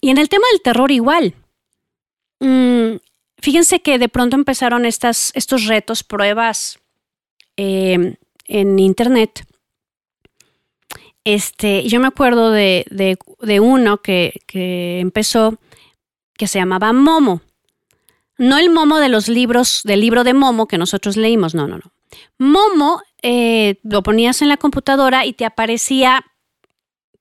Y 0.00 0.10
en 0.10 0.18
el 0.18 0.28
tema 0.28 0.44
del 0.50 0.62
terror 0.62 0.90
igual. 0.90 1.34
Mm, 2.40 2.96
fíjense 3.38 3.80
que 3.80 3.98
de 3.98 4.08
pronto 4.08 4.34
empezaron 4.34 4.84
estos 4.86 5.64
retos, 5.66 6.02
pruebas 6.02 6.78
eh, 7.56 8.16
en 8.46 8.78
Internet. 8.78 9.46
Este, 11.24 11.88
yo 11.88 12.00
me 12.00 12.08
acuerdo 12.08 12.50
de, 12.50 13.16
uno 13.62 14.02
que, 14.02 14.40
que, 14.46 15.00
empezó 15.00 15.58
que 16.36 16.48
se 16.48 16.58
llamaba 16.58 16.92
Momo. 16.92 17.40
No 18.36 18.58
el 18.58 18.68
Momo 18.68 18.98
de 18.98 19.08
los 19.08 19.28
libros, 19.28 19.82
del 19.84 20.00
libro 20.00 20.24
de 20.24 20.34
Momo 20.34 20.66
que 20.66 20.76
nosotros 20.76 21.16
leímos, 21.16 21.54
no, 21.54 21.66
no, 21.66 21.78
no. 21.78 21.92
Momo 22.38 23.02
eh, 23.22 23.80
lo 23.82 24.02
ponías 24.02 24.42
en 24.42 24.48
la 24.48 24.56
computadora 24.56 25.24
y 25.24 25.32
te 25.32 25.44
aparecía, 25.44 26.24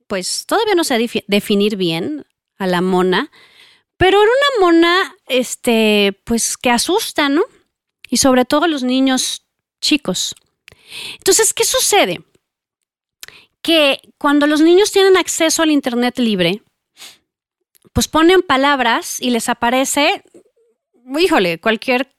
pues 0.07 0.45
todavía 0.45 0.75
no 0.75 0.83
sé 0.83 1.09
definir 1.27 1.77
bien 1.77 2.25
a 2.57 2.67
la 2.67 2.81
mona, 2.81 3.31
pero 3.97 4.21
era 4.21 4.31
una 4.31 4.65
mona, 4.65 5.15
este, 5.27 6.19
pues 6.25 6.57
que 6.57 6.69
asusta, 6.69 7.29
¿no? 7.29 7.43
Y 8.09 8.17
sobre 8.17 8.45
todo 8.45 8.65
a 8.65 8.67
los 8.67 8.83
niños 8.83 9.45
chicos. 9.81 10.35
Entonces, 11.17 11.53
¿qué 11.53 11.63
sucede? 11.63 12.23
Que 13.61 14.01
cuando 14.17 14.45
los 14.45 14.61
niños 14.61 14.91
tienen 14.91 15.17
acceso 15.17 15.63
al 15.63 15.71
Internet 15.71 16.19
libre, 16.19 16.61
pues 17.93 18.07
ponen 18.07 18.41
palabras 18.41 19.21
y 19.21 19.29
les 19.29 19.47
aparece, 19.49 20.23
híjole, 21.17 21.59
cualquier 21.59 22.11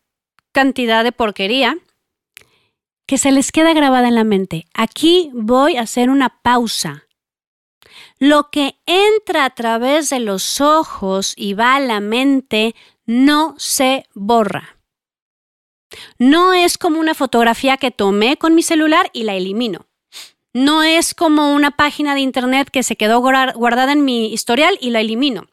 cantidad 0.53 1.05
de 1.05 1.13
porquería 1.13 1.77
que 3.07 3.19
se 3.19 3.33
les 3.33 3.53
queda 3.53 3.75
grabada 3.75 4.09
en 4.09 4.15
la 4.15 4.25
mente. 4.25 4.67
Aquí 4.75 5.31
voy 5.35 5.77
a 5.77 5.83
hacer 5.83 6.11
una 6.11 6.41
pausa. 6.43 7.05
Lo 8.19 8.51
que 8.51 8.79
entra 8.87 9.45
a 9.45 9.51
través 9.51 10.11
de 10.11 10.21
los 10.21 10.61
ojos 10.61 11.35
y 11.37 11.55
va 11.55 11.77
a 11.77 11.81
la 11.81 12.01
mente 12.01 12.75
no 13.07 13.55
se 13.59 14.07
borra. 14.15 14.79
No 16.19 16.53
es 16.53 16.79
como 16.79 16.99
una 16.99 17.15
fotografía 17.15 17.77
que 17.77 17.91
tomé 17.91 18.37
con 18.37 18.55
mi 18.55 18.63
celular 18.63 19.11
y 19.13 19.25
la 19.25 19.35
elimino. 19.35 19.87
No 20.53 20.83
es 20.83 21.15
como 21.15 21.53
una 21.53 21.73
página 21.73 22.15
de 22.15 22.21
internet 22.21 22.71
que 22.71 22.83
se 22.83 22.97
quedó 22.97 23.21
guardada 23.21 23.93
en 23.93 24.05
mi 24.05 24.33
historial 24.33 24.79
y 24.81 24.91
la 24.91 25.01
elimino. 25.01 25.49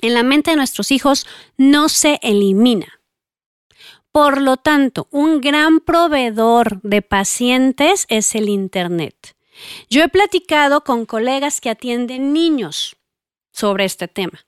En 0.00 0.14
la 0.14 0.22
mente 0.22 0.50
de 0.50 0.56
nuestros 0.56 0.90
hijos 0.90 1.26
no 1.56 1.88
se 1.88 2.18
elimina. 2.22 3.00
Por 4.14 4.40
lo 4.40 4.56
tanto, 4.56 5.08
un 5.10 5.40
gran 5.40 5.80
proveedor 5.80 6.80
de 6.82 7.02
pacientes 7.02 8.06
es 8.08 8.36
el 8.36 8.48
Internet. 8.48 9.34
Yo 9.90 10.04
he 10.04 10.08
platicado 10.08 10.84
con 10.84 11.04
colegas 11.04 11.60
que 11.60 11.68
atienden 11.68 12.32
niños 12.32 12.94
sobre 13.50 13.86
este 13.86 14.06
tema 14.06 14.46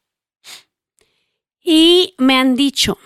y 1.60 2.14
me 2.16 2.36
han 2.36 2.54
dicho, 2.54 2.96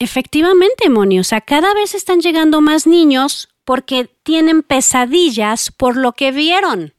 efectivamente, 0.00 0.90
Moni, 0.90 1.20
o 1.20 1.24
sea, 1.24 1.40
cada 1.42 1.74
vez 1.74 1.94
están 1.94 2.20
llegando 2.20 2.60
más 2.60 2.88
niños 2.88 3.48
porque 3.64 4.10
tienen 4.24 4.64
pesadillas 4.64 5.70
por 5.70 5.96
lo 5.96 6.14
que 6.14 6.32
vieron. 6.32 6.92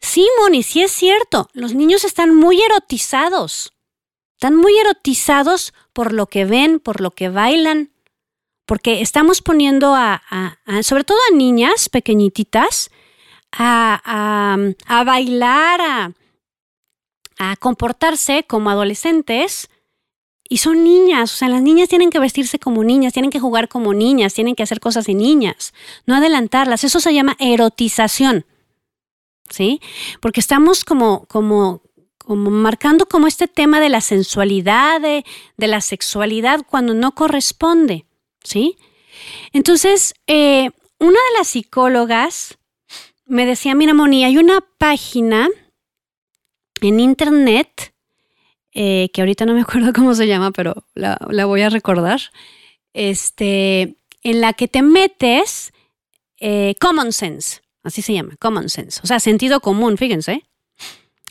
Sí, 0.00 0.24
Moni, 0.38 0.62
sí 0.62 0.82
es 0.82 0.92
cierto, 0.92 1.48
los 1.52 1.74
niños 1.74 2.04
están 2.04 2.32
muy 2.32 2.62
erotizados. 2.62 3.72
Están 4.40 4.56
muy 4.56 4.74
erotizados 4.78 5.74
por 5.92 6.14
lo 6.14 6.24
que 6.24 6.46
ven, 6.46 6.80
por 6.80 7.02
lo 7.02 7.10
que 7.10 7.28
bailan, 7.28 7.90
porque 8.64 9.02
estamos 9.02 9.42
poniendo 9.42 9.94
a, 9.94 10.22
sobre 10.82 11.04
todo 11.04 11.18
a 11.30 11.36
niñas 11.36 11.90
pequeñititas, 11.90 12.90
a, 13.52 14.56
a 14.86 15.04
bailar, 15.04 16.14
a, 17.38 17.56
comportarse 17.56 18.44
como 18.44 18.70
adolescentes 18.70 19.68
y 20.48 20.56
son 20.56 20.84
niñas, 20.84 21.34
o 21.34 21.36
sea, 21.36 21.50
las 21.50 21.60
niñas 21.60 21.90
tienen 21.90 22.08
que 22.08 22.18
vestirse 22.18 22.58
como 22.58 22.82
niñas, 22.82 23.12
tienen 23.12 23.30
que 23.30 23.40
jugar 23.40 23.68
como 23.68 23.92
niñas, 23.92 24.32
tienen 24.32 24.54
que 24.54 24.62
hacer 24.62 24.80
cosas 24.80 25.04
de 25.04 25.12
niñas, 25.12 25.74
no 26.06 26.14
adelantarlas. 26.14 26.82
Eso 26.82 26.98
se 26.98 27.12
llama 27.12 27.36
erotización. 27.40 28.46
¿Sí? 29.50 29.82
Porque 30.22 30.40
estamos 30.40 30.84
como, 30.84 31.26
como, 31.26 31.82
como 32.30 32.48
marcando 32.52 33.06
como 33.06 33.26
este 33.26 33.48
tema 33.48 33.80
de 33.80 33.88
la 33.88 34.00
sensualidad, 34.00 35.00
de, 35.00 35.24
la 35.56 35.80
sexualidad, 35.80 36.64
cuando 36.64 36.94
no 36.94 37.12
corresponde. 37.16 38.04
¿Sí? 38.44 38.76
Entonces, 39.52 40.14
eh, 40.28 40.70
una 41.00 41.18
de 41.18 41.38
las 41.38 41.48
psicólogas 41.48 42.56
me 43.26 43.46
decía, 43.46 43.74
mira, 43.74 43.94
Moni, 43.94 44.22
hay 44.24 44.38
una 44.38 44.60
página 44.78 45.48
en 46.80 47.00
internet 47.00 47.92
eh, 48.74 49.08
que 49.12 49.22
ahorita 49.22 49.44
no 49.44 49.54
me 49.54 49.62
acuerdo 49.62 49.92
cómo 49.92 50.14
se 50.14 50.28
llama, 50.28 50.52
pero 50.52 50.86
la, 50.94 51.18
voy 51.46 51.62
a 51.62 51.68
recordar, 51.68 52.20
este, 52.92 53.96
en 54.22 54.40
la 54.40 54.52
que 54.52 54.68
te 54.68 54.82
metes 54.82 55.72
eh, 56.38 56.76
Common 56.80 57.12
Sense, 57.12 57.62
así 57.82 58.02
se 58.02 58.12
llama, 58.12 58.36
Common 58.38 58.68
Sense, 58.68 59.00
o 59.02 59.08
sea, 59.08 59.18
sentido 59.18 59.58
común, 59.58 59.98
fíjense. 59.98 60.44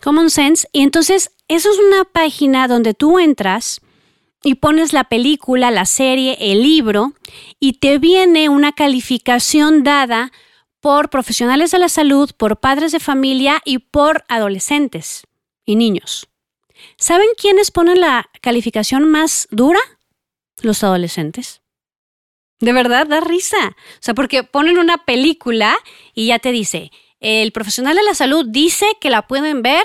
Common 0.01 0.29
Sense, 0.29 0.67
y 0.71 0.81
entonces 0.81 1.31
eso 1.47 1.69
es 1.71 1.77
una 1.77 2.05
página 2.05 2.67
donde 2.67 2.93
tú 2.93 3.19
entras 3.19 3.81
y 4.43 4.55
pones 4.55 4.93
la 4.93 5.05
película, 5.05 5.71
la 5.71 5.85
serie, 5.85 6.37
el 6.39 6.63
libro, 6.63 7.13
y 7.59 7.73
te 7.73 7.97
viene 7.97 8.49
una 8.49 8.71
calificación 8.71 9.83
dada 9.83 10.31
por 10.79 11.09
profesionales 11.09 11.71
de 11.71 11.79
la 11.79 11.89
salud, 11.89 12.31
por 12.37 12.59
padres 12.59 12.91
de 12.91 12.99
familia 12.99 13.61
y 13.65 13.79
por 13.79 14.23
adolescentes 14.29 15.23
y 15.65 15.75
niños. 15.75 16.29
¿Saben 16.97 17.27
quiénes 17.37 17.71
ponen 17.71 17.99
la 17.99 18.29
calificación 18.41 19.09
más 19.09 19.47
dura? 19.51 19.79
Los 20.61 20.83
adolescentes. 20.83 21.61
De 22.59 22.73
verdad, 22.73 23.07
da 23.07 23.19
risa. 23.21 23.75
O 23.75 24.01
sea, 24.01 24.13
porque 24.13 24.43
ponen 24.43 24.77
una 24.77 25.05
película 25.05 25.77
y 26.13 26.27
ya 26.27 26.39
te 26.39 26.51
dice, 26.51 26.91
el 27.19 27.51
profesional 27.51 27.95
de 27.95 28.03
la 28.03 28.13
salud 28.13 28.45
dice 28.47 28.85
que 29.01 29.09
la 29.09 29.27
pueden 29.27 29.61
ver 29.61 29.83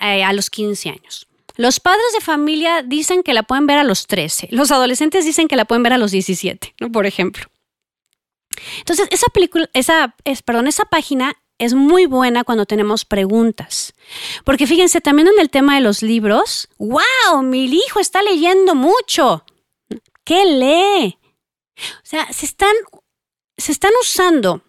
eh, 0.00 0.24
a 0.24 0.32
los 0.32 0.50
15 0.50 0.90
años. 0.90 1.26
Los 1.56 1.80
padres 1.80 2.12
de 2.14 2.20
familia 2.20 2.82
dicen 2.82 3.22
que 3.22 3.34
la 3.34 3.42
pueden 3.42 3.66
ver 3.66 3.78
a 3.78 3.84
los 3.84 4.06
13. 4.06 4.48
Los 4.50 4.70
adolescentes 4.70 5.24
dicen 5.24 5.48
que 5.48 5.56
la 5.56 5.64
pueden 5.64 5.82
ver 5.82 5.92
a 5.92 5.98
los 5.98 6.10
17, 6.10 6.74
¿no? 6.80 6.90
Por 6.90 7.06
ejemplo. 7.06 7.44
Entonces, 8.78 9.08
esa 9.10 9.26
película, 9.28 9.68
esa, 9.74 10.14
es, 10.24 10.42
perdón, 10.42 10.66
esa 10.66 10.84
página 10.84 11.34
es 11.58 11.74
muy 11.74 12.06
buena 12.06 12.44
cuando 12.44 12.66
tenemos 12.66 13.04
preguntas. 13.04 13.94
Porque 14.44 14.66
fíjense, 14.66 15.00
también 15.00 15.28
en 15.28 15.38
el 15.38 15.50
tema 15.50 15.74
de 15.74 15.80
los 15.80 16.02
libros, 16.02 16.68
¡wow! 16.78 17.42
Mi 17.42 17.64
hijo 17.64 18.00
está 18.00 18.22
leyendo 18.22 18.74
mucho. 18.74 19.44
¿Qué 20.24 20.44
lee? 20.44 21.18
O 21.78 22.04
sea, 22.04 22.32
se 22.32 22.46
están, 22.46 22.74
se 23.56 23.72
están 23.72 23.92
usando 24.00 24.62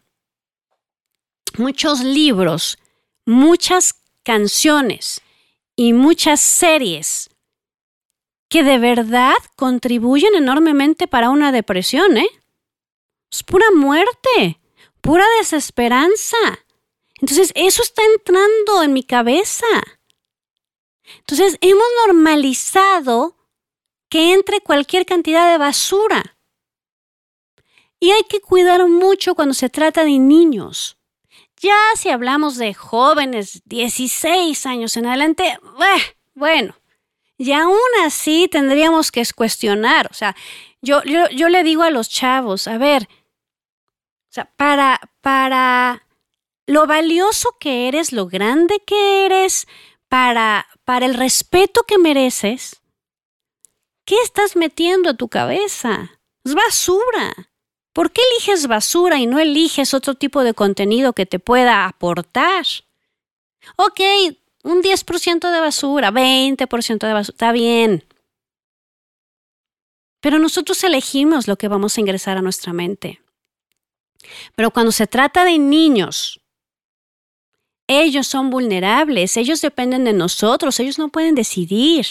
muchos 1.57 2.01
libros, 2.01 2.77
muchas 3.25 3.95
canciones 4.23 5.21
y 5.75 5.93
muchas 5.93 6.41
series 6.41 7.29
que 8.49 8.63
de 8.63 8.77
verdad 8.77 9.35
contribuyen 9.55 10.35
enormemente 10.35 11.07
para 11.07 11.31
una 11.31 11.51
depresión, 11.51 12.17
¿eh? 12.17 12.29
Es 13.31 13.41
pura 13.41 13.65
muerte, 13.75 14.59
pura 15.01 15.25
desesperanza. 15.39 16.37
Entonces, 17.19 17.51
eso 17.55 17.81
está 17.81 18.03
entrando 18.03 18.83
en 18.83 18.93
mi 18.93 19.03
cabeza. 19.03 19.65
Entonces, 21.17 21.57
hemos 21.61 21.87
normalizado 22.05 23.35
que 24.07 24.33
entre 24.33 24.61
cualquier 24.61 25.07
cantidad 25.07 25.51
de 25.51 25.57
basura. 25.57 26.37
Y 27.99 28.11
hay 28.11 28.23
que 28.25 28.39
cuidar 28.39 28.87
mucho 28.87 29.33
cuando 29.33 29.55
se 29.55 29.69
trata 29.69 30.03
de 30.03 30.19
niños. 30.19 30.97
Ya 31.63 31.80
si 31.95 32.10
hablamos 32.10 32.58
de 32.58 32.73
jóvenes, 32.73 33.62
16 33.63 34.65
años 34.65 34.97
en 34.97 35.06
adelante, 35.06 35.58
bueno, 36.34 36.76
y 37.38 37.54
aún 37.54 37.80
así 38.06 38.49
tendríamos 38.52 39.13
que 39.13 39.23
cuestionar. 39.34 40.10
O 40.12 40.13
sea, 40.13 40.36
yo, 40.82 41.02
yo, 41.04 41.30
yo 41.30 41.47
le 41.47 41.63
digo 41.63 41.84
a 41.84 41.89
los 41.89 42.10
chavos, 42.10 42.67
a 42.67 42.78
ver, 42.78 43.08
o 43.10 44.34
sea, 44.34 44.52
para, 44.58 44.99
para 45.21 46.06
lo 46.67 46.86
valioso 46.86 47.56
que 47.62 47.88
eres, 47.88 48.12
lo 48.12 48.28
grande 48.28 48.84
que 48.86 49.26
eres, 49.26 49.65
para, 50.10 50.67
para 50.84 51.06
el 51.06 51.13
respeto 51.13 51.84
que 51.84 51.97
mereces, 51.97 52.82
¿qué 54.04 54.15
estás 54.21 54.58
metiendo 54.58 55.12
a 55.12 55.15
tu 55.15 55.30
cabeza? 55.30 56.19
Es 56.43 56.56
basura. 56.56 57.52
¿Por 57.93 58.12
qué 58.12 58.21
eliges 58.32 58.67
basura 58.67 59.19
y 59.19 59.27
no 59.27 59.39
eliges 59.39 59.93
otro 59.93 60.15
tipo 60.15 60.43
de 60.43 60.56
contenido 60.56 61.13
que 61.13 61.27
te 61.27 61.38
pueda 61.38 61.86
aportar? 61.86 62.65
Ok, 63.75 64.01
un 64.63 64.82
10% 64.82 65.51
de 65.51 65.60
basura, 65.60 66.12
20% 66.12 67.08
de 67.08 67.13
basura, 67.13 67.34
está 67.34 67.51
bien. 67.51 68.03
Pero 70.19 70.39
nosotros 70.39 70.84
elegimos 70.84 71.47
lo 71.47 71.58
que 71.58 71.67
vamos 71.67 71.95
a 71.95 72.01
ingresar 72.01 72.38
a 72.38 72.41
nuestra 72.41 72.73
mente. 72.73 73.21
Pero 74.56 74.71
cuando 74.71 74.91
se 74.91 75.06
trata 75.06 75.45
de 75.45 75.60
niños, 75.60 76.41
ellos 77.88 78.25
son 78.25 78.49
vulnerables, 78.49 79.38
ellos 79.38 79.62
dependen 79.62 80.06
de 80.06 80.13
nosotros, 80.13 80.79
ellos 80.79 80.97
no 80.97 81.10
pueden 81.10 81.36
decidir. 81.36 82.08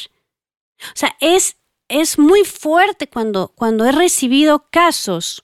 O 0.89 0.97
sea, 0.97 1.17
es, 1.21 1.57
es 1.89 2.19
muy 2.19 2.45
fuerte 2.45 3.09
cuando, 3.09 3.49
cuando 3.49 3.85
he 3.85 3.93
recibido 3.93 4.69
casos 4.71 5.43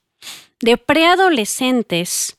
de 0.60 0.76
preadolescentes 0.76 2.38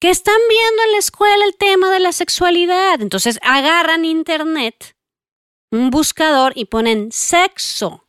que 0.00 0.10
están 0.10 0.36
viendo 0.48 0.82
en 0.84 0.92
la 0.92 0.98
escuela 0.98 1.44
el 1.44 1.56
tema 1.56 1.90
de 1.90 2.00
la 2.00 2.12
sexualidad. 2.12 3.00
Entonces 3.00 3.38
agarran 3.42 4.04
internet, 4.04 4.96
un 5.70 5.90
buscador 5.90 6.52
y 6.54 6.66
ponen 6.66 7.10
sexo. 7.10 8.06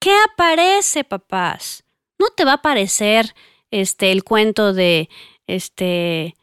¿Qué 0.00 0.16
aparece, 0.32 1.04
papás? 1.04 1.84
No 2.18 2.28
te 2.30 2.44
va 2.44 2.52
a 2.52 2.56
aparecer 2.56 3.34
este 3.70 4.12
el 4.12 4.24
cuento 4.24 4.72
de 4.72 5.08
este 5.46 6.36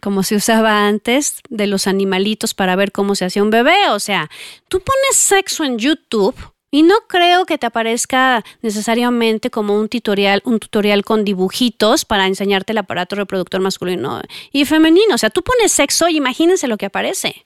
como 0.00 0.22
se 0.22 0.36
usaba 0.36 0.86
antes, 0.86 1.40
de 1.50 1.66
los 1.66 1.86
animalitos 1.86 2.54
para 2.54 2.76
ver 2.76 2.92
cómo 2.92 3.14
se 3.14 3.26
hacía 3.26 3.42
un 3.42 3.50
bebé. 3.50 3.90
O 3.90 4.00
sea, 4.00 4.30
tú 4.68 4.80
pones 4.80 5.16
sexo 5.16 5.64
en 5.64 5.78
YouTube 5.78 6.34
y 6.74 6.82
no 6.82 6.94
creo 7.06 7.44
que 7.44 7.58
te 7.58 7.66
aparezca 7.66 8.42
necesariamente 8.62 9.50
como 9.50 9.78
un 9.78 9.90
tutorial, 9.90 10.40
un 10.46 10.58
tutorial 10.58 11.04
con 11.04 11.22
dibujitos 11.22 12.06
para 12.06 12.26
enseñarte 12.26 12.72
el 12.72 12.78
aparato 12.78 13.14
reproductor 13.14 13.60
masculino 13.60 14.22
y 14.52 14.64
femenino. 14.64 15.14
O 15.14 15.18
sea, 15.18 15.28
tú 15.28 15.42
pones 15.42 15.70
sexo 15.70 16.08
y 16.08 16.16
imagínense 16.16 16.68
lo 16.68 16.78
que 16.78 16.86
aparece. 16.86 17.44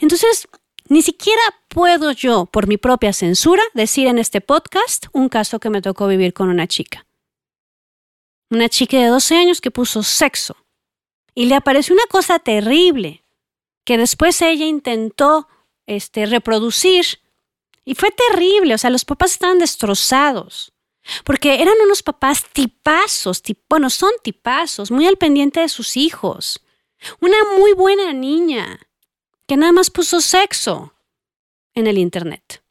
Entonces, 0.00 0.46
ni 0.88 1.02
siquiera 1.02 1.42
puedo 1.66 2.12
yo, 2.12 2.46
por 2.46 2.68
mi 2.68 2.76
propia 2.76 3.12
censura, 3.12 3.62
decir 3.74 4.06
en 4.06 4.18
este 4.18 4.40
podcast 4.40 5.06
un 5.12 5.28
caso 5.28 5.58
que 5.58 5.70
me 5.70 5.82
tocó 5.82 6.06
vivir 6.06 6.32
con 6.32 6.48
una 6.48 6.68
chica. 6.68 7.04
Una 8.50 8.68
chica 8.68 8.98
de 8.98 9.06
12 9.06 9.36
años 9.36 9.60
que 9.60 9.72
puso 9.72 10.04
sexo 10.04 10.56
y 11.34 11.46
le 11.46 11.56
apareció 11.56 11.92
una 11.92 12.06
cosa 12.08 12.38
terrible 12.38 13.24
que 13.84 13.98
después 13.98 14.40
ella 14.42 14.66
intentó 14.66 15.48
este, 15.86 16.26
reproducir 16.26 17.21
y 17.84 17.94
fue 17.94 18.10
terrible, 18.10 18.74
o 18.74 18.78
sea, 18.78 18.90
los 18.90 19.04
papás 19.04 19.32
estaban 19.32 19.58
destrozados. 19.58 20.72
Porque 21.24 21.60
eran 21.60 21.74
unos 21.84 22.02
papás 22.02 22.44
tipazos, 22.52 23.42
bueno, 23.68 23.90
son 23.90 24.12
tipazos, 24.22 24.90
muy 24.90 25.06
al 25.06 25.16
pendiente 25.16 25.60
de 25.60 25.68
sus 25.68 25.96
hijos. 25.96 26.60
Una 27.20 27.36
muy 27.58 27.72
buena 27.72 28.12
niña 28.12 28.78
que 29.48 29.56
nada 29.56 29.72
más 29.72 29.90
puso 29.90 30.20
sexo 30.20 30.94
en 31.74 31.88
el 31.88 31.98
Internet. 31.98 32.62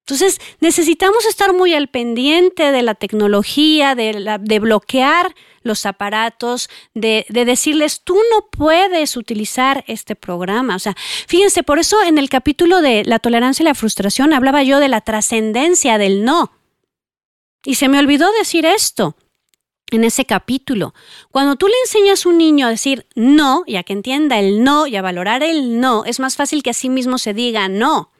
Entonces, 0.00 0.40
necesitamos 0.58 1.24
estar 1.26 1.52
muy 1.52 1.72
al 1.74 1.88
pendiente 1.88 2.72
de 2.72 2.82
la 2.82 2.96
tecnología, 2.96 3.94
de, 3.94 4.38
de 4.40 4.58
bloquear 4.58 5.36
los 5.62 5.86
aparatos, 5.86 6.70
de, 6.94 7.26
de, 7.28 7.44
decirles, 7.44 8.02
tú 8.02 8.16
no 8.32 8.48
puedes 8.50 9.16
utilizar 9.16 9.84
este 9.86 10.16
programa. 10.16 10.76
O 10.76 10.78
sea, 10.78 10.96
fíjense, 11.26 11.62
por 11.62 11.78
eso 11.78 12.02
en 12.02 12.18
el 12.18 12.28
capítulo 12.28 12.80
de 12.80 13.04
la 13.04 13.18
tolerancia 13.18 13.62
y 13.62 13.66
la 13.66 13.74
frustración 13.74 14.32
hablaba 14.32 14.62
yo 14.62 14.80
de 14.80 14.88
la 14.88 15.00
trascendencia 15.00 15.98
del 15.98 16.24
no. 16.24 16.52
Y 17.64 17.74
se 17.74 17.88
me 17.88 17.98
olvidó 17.98 18.30
decir 18.32 18.64
esto 18.64 19.16
en 19.90 20.04
ese 20.04 20.24
capítulo. 20.24 20.94
Cuando 21.30 21.56
tú 21.56 21.66
le 21.66 21.74
enseñas 21.84 22.24
a 22.24 22.28
un 22.28 22.38
niño 22.38 22.66
a 22.66 22.70
decir 22.70 23.06
no 23.14 23.64
y 23.66 23.76
a 23.76 23.82
que 23.82 23.92
entienda 23.92 24.38
el 24.38 24.62
no 24.64 24.86
y 24.86 24.96
a 24.96 25.02
valorar 25.02 25.42
el 25.42 25.80
no, 25.80 26.04
es 26.04 26.20
más 26.20 26.36
fácil 26.36 26.62
que 26.62 26.70
a 26.70 26.74
sí 26.74 26.88
mismo 26.88 27.18
se 27.18 27.34
diga 27.34 27.68
no. 27.68 28.12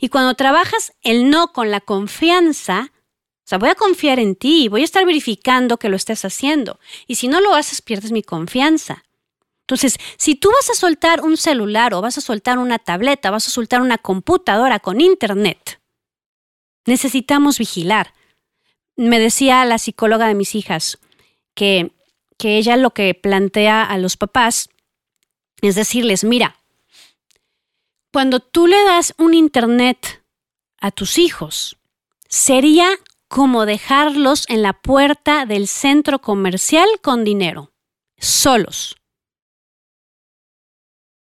Y 0.00 0.08
cuando 0.08 0.34
trabajas 0.34 0.92
el 1.02 1.28
no 1.28 1.52
con 1.52 1.70
la 1.70 1.80
confianza, 1.80 2.91
O 3.44 3.48
sea, 3.52 3.58
voy 3.58 3.70
a 3.70 3.74
confiar 3.74 4.18
en 4.18 4.36
ti, 4.36 4.68
voy 4.68 4.82
a 4.82 4.84
estar 4.84 5.04
verificando 5.04 5.78
que 5.78 5.88
lo 5.88 5.96
estés 5.96 6.24
haciendo. 6.24 6.78
Y 7.06 7.16
si 7.16 7.28
no 7.28 7.40
lo 7.40 7.54
haces, 7.54 7.82
pierdes 7.82 8.12
mi 8.12 8.22
confianza. 8.22 9.04
Entonces, 9.62 9.96
si 10.16 10.34
tú 10.34 10.50
vas 10.50 10.70
a 10.70 10.74
soltar 10.74 11.22
un 11.22 11.36
celular 11.36 11.94
o 11.94 12.00
vas 12.00 12.18
a 12.18 12.20
soltar 12.20 12.58
una 12.58 12.78
tableta, 12.78 13.30
vas 13.30 13.48
a 13.48 13.50
soltar 13.50 13.80
una 13.80 13.98
computadora 13.98 14.80
con 14.80 15.00
internet, 15.00 15.80
necesitamos 16.86 17.58
vigilar. 17.58 18.12
Me 18.96 19.18
decía 19.18 19.64
la 19.64 19.78
psicóloga 19.78 20.26
de 20.26 20.34
mis 20.34 20.54
hijas 20.54 20.98
que, 21.54 21.92
que 22.38 22.58
ella 22.58 22.76
lo 22.76 22.90
que 22.90 23.14
plantea 23.14 23.82
a 23.82 23.98
los 23.98 24.16
papás 24.16 24.68
es 25.62 25.76
decirles, 25.76 26.24
mira, 26.24 26.56
cuando 28.12 28.40
tú 28.40 28.66
le 28.66 28.82
das 28.84 29.14
un 29.16 29.32
internet 29.32 30.22
a 30.80 30.90
tus 30.90 31.18
hijos, 31.18 31.78
sería 32.28 32.90
como 33.32 33.64
dejarlos 33.64 34.44
en 34.50 34.60
la 34.60 34.74
puerta 34.74 35.46
del 35.46 35.66
centro 35.66 36.20
comercial 36.20 36.86
con 37.00 37.24
dinero, 37.24 37.72
solos. 38.18 38.96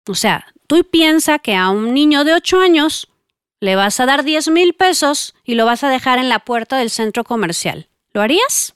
O 0.08 0.14
sea, 0.14 0.46
tú 0.66 0.82
piensa 0.84 1.38
que 1.40 1.54
a 1.54 1.68
un 1.68 1.92
niño 1.92 2.24
de 2.24 2.32
8 2.32 2.58
años 2.58 3.08
le 3.60 3.76
vas 3.76 4.00
a 4.00 4.06
dar 4.06 4.24
10 4.24 4.48
mil 4.48 4.72
pesos 4.72 5.34
y 5.44 5.56
lo 5.56 5.66
vas 5.66 5.84
a 5.84 5.90
dejar 5.90 6.18
en 6.18 6.30
la 6.30 6.38
puerta 6.38 6.78
del 6.78 6.88
centro 6.88 7.22
comercial. 7.22 7.90
¿Lo 8.14 8.22
harías? 8.22 8.74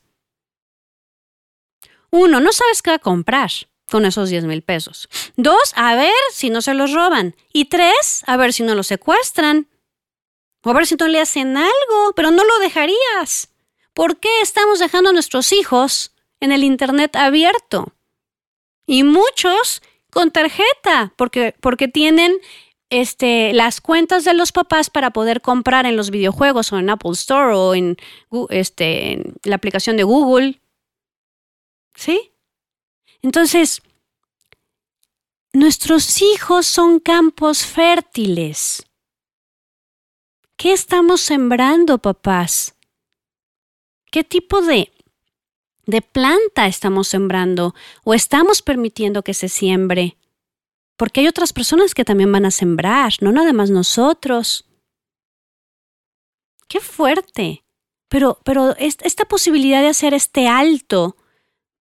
Uno, 2.11 2.41
no 2.41 2.53
sabes 2.53 2.83
qué 2.83 2.91
va 2.91 2.97
a 2.97 2.99
comprar 2.99 3.51
con 3.91 4.05
esos 4.05 4.29
10 4.29 4.45
mil 4.45 4.61
pesos. 4.61 5.09
Dos, 5.37 5.73
a 5.77 5.95
ver 5.95 6.13
si 6.31 6.51
no 6.51 6.61
se 6.61 6.75
los 6.75 6.93
roban. 6.93 7.35
Y 7.55 7.65
tres, 7.71 8.23
a 8.27 8.37
ver 8.37 8.53
si 8.53 8.65
no 8.65 8.75
lo 8.75 8.83
secuestran. 8.83 9.67
O 10.65 10.71
a 10.71 10.73
ver 10.73 10.87
si 10.87 10.97
no 10.97 11.09
le 11.09 11.21
hacen 11.21 11.57
algo, 11.57 12.13
pero 12.17 12.31
no 12.31 12.43
lo 12.43 12.59
dejarías. 12.59 13.51
¿Por 13.93 14.19
qué 14.19 14.41
estamos 14.41 14.79
dejando 14.79 15.11
a 15.11 15.13
nuestros 15.13 15.53
hijos 15.53 16.15
en 16.41 16.53
el 16.53 16.65
Internet 16.65 17.15
abierto? 17.17 17.93
Y 18.87 19.03
muchos 19.03 19.83
con 20.11 20.31
tarjeta, 20.31 21.13
porque, 21.17 21.55
porque 21.61 21.89
tienen 21.89 22.39
este, 22.91 23.53
las 23.53 23.81
cuentas 23.81 24.25
de 24.25 24.35
los 24.35 24.53
papás 24.53 24.89
para 24.89 25.11
poder 25.11 25.43
comprar 25.43 25.85
en 25.87 25.97
los 25.97 26.11
videojuegos 26.11 26.73
o 26.73 26.79
en 26.79 26.91
Apple 26.91 27.13
Store 27.13 27.55
o 27.55 27.75
en, 27.75 27.97
este, 28.51 29.13
en 29.13 29.35
la 29.43 29.57
aplicación 29.57 29.97
de 29.97 30.05
Google. 30.05 30.61
¿Sí? 31.95 32.33
Entonces, 33.23 33.83
nuestros 35.53 36.23
hijos 36.23 36.67
son 36.67 37.01
campos 37.01 37.65
fértiles. 37.65 38.85
¿Qué 40.57 40.73
estamos 40.73 41.21
sembrando, 41.21 41.99
papás? 41.99 42.77
¿Qué 44.11 44.25
tipo 44.25 44.63
de 44.63 44.95
de 45.87 46.03
planta 46.03 46.67
estamos 46.67 47.09
sembrando 47.09 47.75
o 48.05 48.15
estamos 48.15 48.63
permitiendo 48.63 49.23
que 49.23 49.35
se 49.35 49.49
siembre. 49.49 50.17
Porque 50.97 51.21
hay 51.21 51.29
otras 51.29 51.53
personas 51.53 51.95
que 51.95 52.05
también 52.05 52.31
van 52.31 52.47
a 52.47 52.51
sembrar, 52.51 53.13
no 53.21 53.33
nada 53.33 53.53
más 53.53 53.71
nosotros. 53.71 54.67
Qué 56.69 56.81
fuerte. 56.81 57.65
Pero, 58.09 58.39
pero 58.45 58.77
esta 58.79 59.25
posibilidad 59.25 59.81
de 59.81 59.89
hacer 59.89 60.15
este 60.15 60.47
alto 60.47 61.17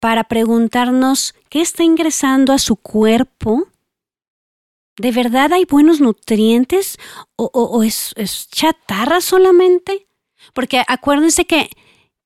para 0.01 0.25
preguntarnos 0.25 1.35
qué 1.51 1.61
está 1.61 1.85
ingresando 1.85 2.53
a 2.53 2.59
su 2.59 2.77
cuerpo, 2.77 3.69
¿de 4.99 5.13
verdad 5.13 5.53
hay 5.53 5.65
buenos 5.65 6.01
nutrientes 6.01 6.99
o, 7.37 7.83
es 7.83 8.15
chatarra 8.51 9.21
solamente? 9.21 10.07
Porque 10.55 10.83
acuérdense 10.87 11.45
que 11.45 11.71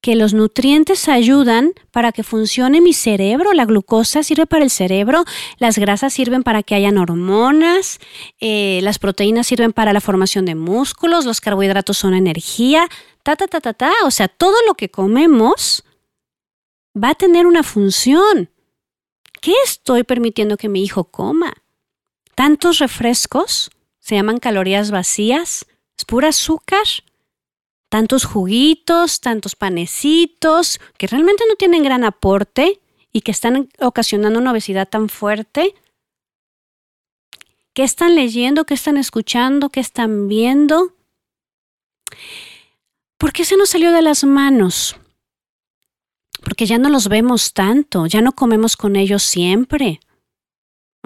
que 0.07 0.15
los 0.15 0.35
nutrientes 0.35 1.09
ayudan 1.09 1.73
para 1.91 2.13
que 2.13 2.23
funcione 2.23 2.81
mi 2.81 2.93
cerebro. 2.93 3.53
La 3.55 3.65
glucosa 3.65 4.23
sirve 4.23 4.47
para 4.47 4.63
el 4.63 4.71
cerebro, 4.71 5.25
las 5.59 5.79
grasas 5.79 6.13
sirven 6.13 6.45
para 6.45 6.63
que 6.63 6.77
hayan 6.77 6.97
hormonas, 6.97 7.99
eh, 8.39 8.79
las 8.85 9.01
proteínas 9.01 9.49
sirven 9.49 9.73
para 9.73 9.93
la 9.93 10.01
formación 10.01 10.45
de 10.45 10.55
músculos, 10.55 11.25
los 11.25 11.41
carbohidratos 11.41 11.99
son 11.99 12.15
energía, 12.15 12.89
ta, 13.25 13.35
ta, 13.35 13.49
ta, 13.49 13.61
ta, 13.61 13.73
ta. 13.73 13.93
O 14.05 14.13
sea, 14.13 14.29
todo 14.29 14.55
lo 14.65 14.75
que 14.75 14.93
comemos 14.93 15.83
va 16.95 17.11
a 17.11 17.15
tener 17.17 17.45
una 17.45 17.65
función. 17.65 18.49
¿Qué 19.41 19.55
estoy 19.65 20.05
permitiendo 20.05 20.57
que 20.57 20.69
mi 20.69 20.85
hijo 20.85 21.03
coma? 21.03 21.53
¿Tantos 22.37 22.79
refrescos? 22.79 23.70
Se 23.99 24.14
llaman 24.14 24.38
calorías 24.38 24.92
vacías. 24.92 25.66
¿Es 25.99 26.05
pura 26.05 26.29
azúcar? 26.29 26.87
tantos 27.88 28.25
juguitos, 28.25 29.20
tantos 29.20 29.55
panecitos, 29.57 30.81
que 30.99 31.07
realmente 31.07 31.44
no 31.49 31.57
tienen 31.57 31.83
gran 31.83 32.05
aporte 32.05 32.81
y 33.12 33.22
que 33.22 33.31
están 33.31 33.68
ocasionando 33.81 34.38
una 34.38 34.53
obesidad 34.53 34.88
tan 34.88 35.09
fuerte. 35.09 35.75
¿Qué 37.72 37.85
están 37.85 38.14
leyendo? 38.14 38.64
¿Qué 38.64 38.75
están 38.75 38.96
escuchando? 38.96 39.70
¿Qué 39.70 39.81
están 39.81 40.29
viendo? 40.29 40.94
¿Por 43.18 43.33
qué 43.33 43.44
se 43.44 43.57
nos 43.57 43.70
salió 43.70 43.92
de 43.92 44.03
las 44.03 44.25
manos? 44.25 44.96
Porque 46.42 46.66
ya 46.66 46.79
no 46.79 46.90
los 46.90 47.09
vemos 47.09 47.55
tanto, 47.55 48.07
ya 48.07 48.20
no 48.20 48.33
comemos 48.33 48.77
con 48.77 48.96
ellos 48.96 49.22
siempre. 49.22 50.01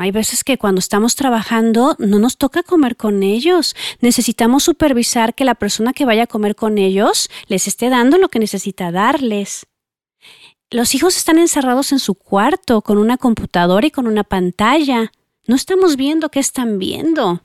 Hay 0.01 0.13
veces 0.13 0.45
que 0.45 0.57
cuando 0.57 0.79
estamos 0.79 1.15
trabajando 1.15 1.95
no 1.99 2.19
nos 2.19 2.39
toca 2.39 2.63
comer 2.63 2.97
con 2.97 3.23
ellos. 3.23 3.77
Necesitamos 4.01 4.63
supervisar 4.63 5.35
que 5.35 5.45
la 5.45 5.55
persona 5.55 5.93
que 5.93 6.07
vaya 6.07 6.23
a 6.23 6.27
comer 6.27 6.57
con 6.57 6.79
ellos 6.79 7.29
les 7.49 7.69
esté 7.69 7.91
dando 7.91 8.17
lo 8.17 8.31
que 8.31 8.39
necesita 8.39 8.91
darles. 8.93 9.67
Los 10.71 10.95
hijos 10.95 11.19
están 11.19 11.39
encerrados 11.39 11.93
en 11.93 11.99
su 11.99 12.15
cuarto 12.15 12.81
con 12.81 12.97
una 12.97 13.19
computadora 13.19 13.89
y 13.89 13.91
con 13.91 14.07
una 14.07 14.25
pantalla. 14.25 15.13
No 15.47 15.55
estamos 15.55 15.97
viendo 15.97 16.31
qué 16.31 16.41
están 16.41 16.79
viendo. 16.79 17.43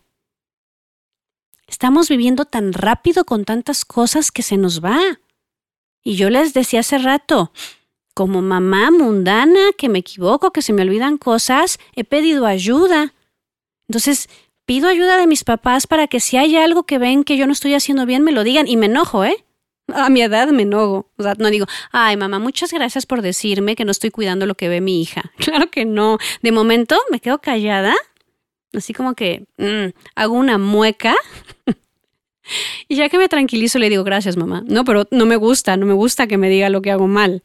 Estamos 1.67 2.07
viviendo 2.07 2.45
tan 2.45 2.71
rápido 2.71 3.25
con 3.25 3.43
tantas 3.43 3.83
cosas 3.83 4.31
que 4.31 4.43
se 4.43 4.55
nos 4.55 4.81
va. 4.81 5.01
Y 6.05 6.15
yo 6.15 6.29
les 6.29 6.53
decía 6.53 6.79
hace 6.79 6.99
rato, 6.99 7.51
como 8.15 8.41
mamá 8.41 8.91
mundana, 8.91 9.60
que 9.78 9.89
me 9.89 9.99
equivoco, 9.99 10.51
que 10.51 10.62
se 10.62 10.71
me 10.71 10.82
olvidan 10.82 11.17
cosas, 11.17 11.80
he 11.95 12.06
pedido 12.06 12.45
ayuda. 12.45 13.13
Entonces, 13.89 14.30
pido 14.65 14.88
ayuda 14.88 15.17
de 15.17 15.28
mis 15.28 15.43
papás 15.43 15.86
para 15.86 16.08
que 16.08 16.21
si 16.21 16.38
hay 16.38 16.56
algo 16.56 16.84
que 16.84 16.97
ven 16.97 17.25
que 17.25 17.36
yo 17.36 17.45
no 17.45 17.51
estoy 17.51 17.73
haciendo 17.73 18.06
bien, 18.06 18.23
me 18.23 18.32
lo 18.32 18.45
digan 18.45 18.69
y 18.69 18.78
me 18.78 18.86
enojo, 18.86 19.25
¿eh? 19.25 19.45
A 19.93 20.10
mi 20.10 20.21
edad 20.21 20.47
me 20.47 20.63
enojo. 20.63 21.12
O 21.17 21.23
sea, 21.23 21.36
no 21.38 21.49
digo, 21.49 21.65
ay 21.91 22.15
mamá, 22.15 22.39
muchas 22.39 22.71
gracias 22.71 23.06
por 23.06 23.21
decirme 23.21 23.75
que 23.75 23.84
no 23.84 23.91
estoy 23.91 24.12
cuidando 24.12 24.45
lo 24.45 24.56
que 24.56 24.69
ve 24.69 24.80
mi 24.80 25.01
hija. 25.01 25.34
Claro 25.38 25.69
que 25.69 25.84
no. 25.84 26.17
De 26.41 26.54
momento 26.54 26.97
me 27.12 27.19
quedo 27.19 27.39
callada, 27.39 27.93
así 28.73 28.93
como 28.93 29.13
que 29.13 29.45
mm, 29.58 29.89
hago 30.15 30.36
una 30.36 30.58
mueca. 30.58 31.15
y 32.88 32.95
ya 32.95 33.10
que 33.10 33.17
me 33.17 33.28
tranquilizo 33.28 33.78
le 33.78 33.89
digo, 33.89 34.06
gracias 34.06 34.38
mamá. 34.38 34.63
No, 34.65 34.86
pero 34.86 35.06
no 35.12 35.25
me 35.25 35.36
gusta, 35.36 35.75
no 35.75 35.86
me 35.86 35.93
gusta 35.93 36.28
que 36.28 36.38
me 36.38 36.47
diga 36.49 36.69
lo 36.69 36.82
que 36.82 36.91
hago 36.91 37.08
mal. 37.08 37.43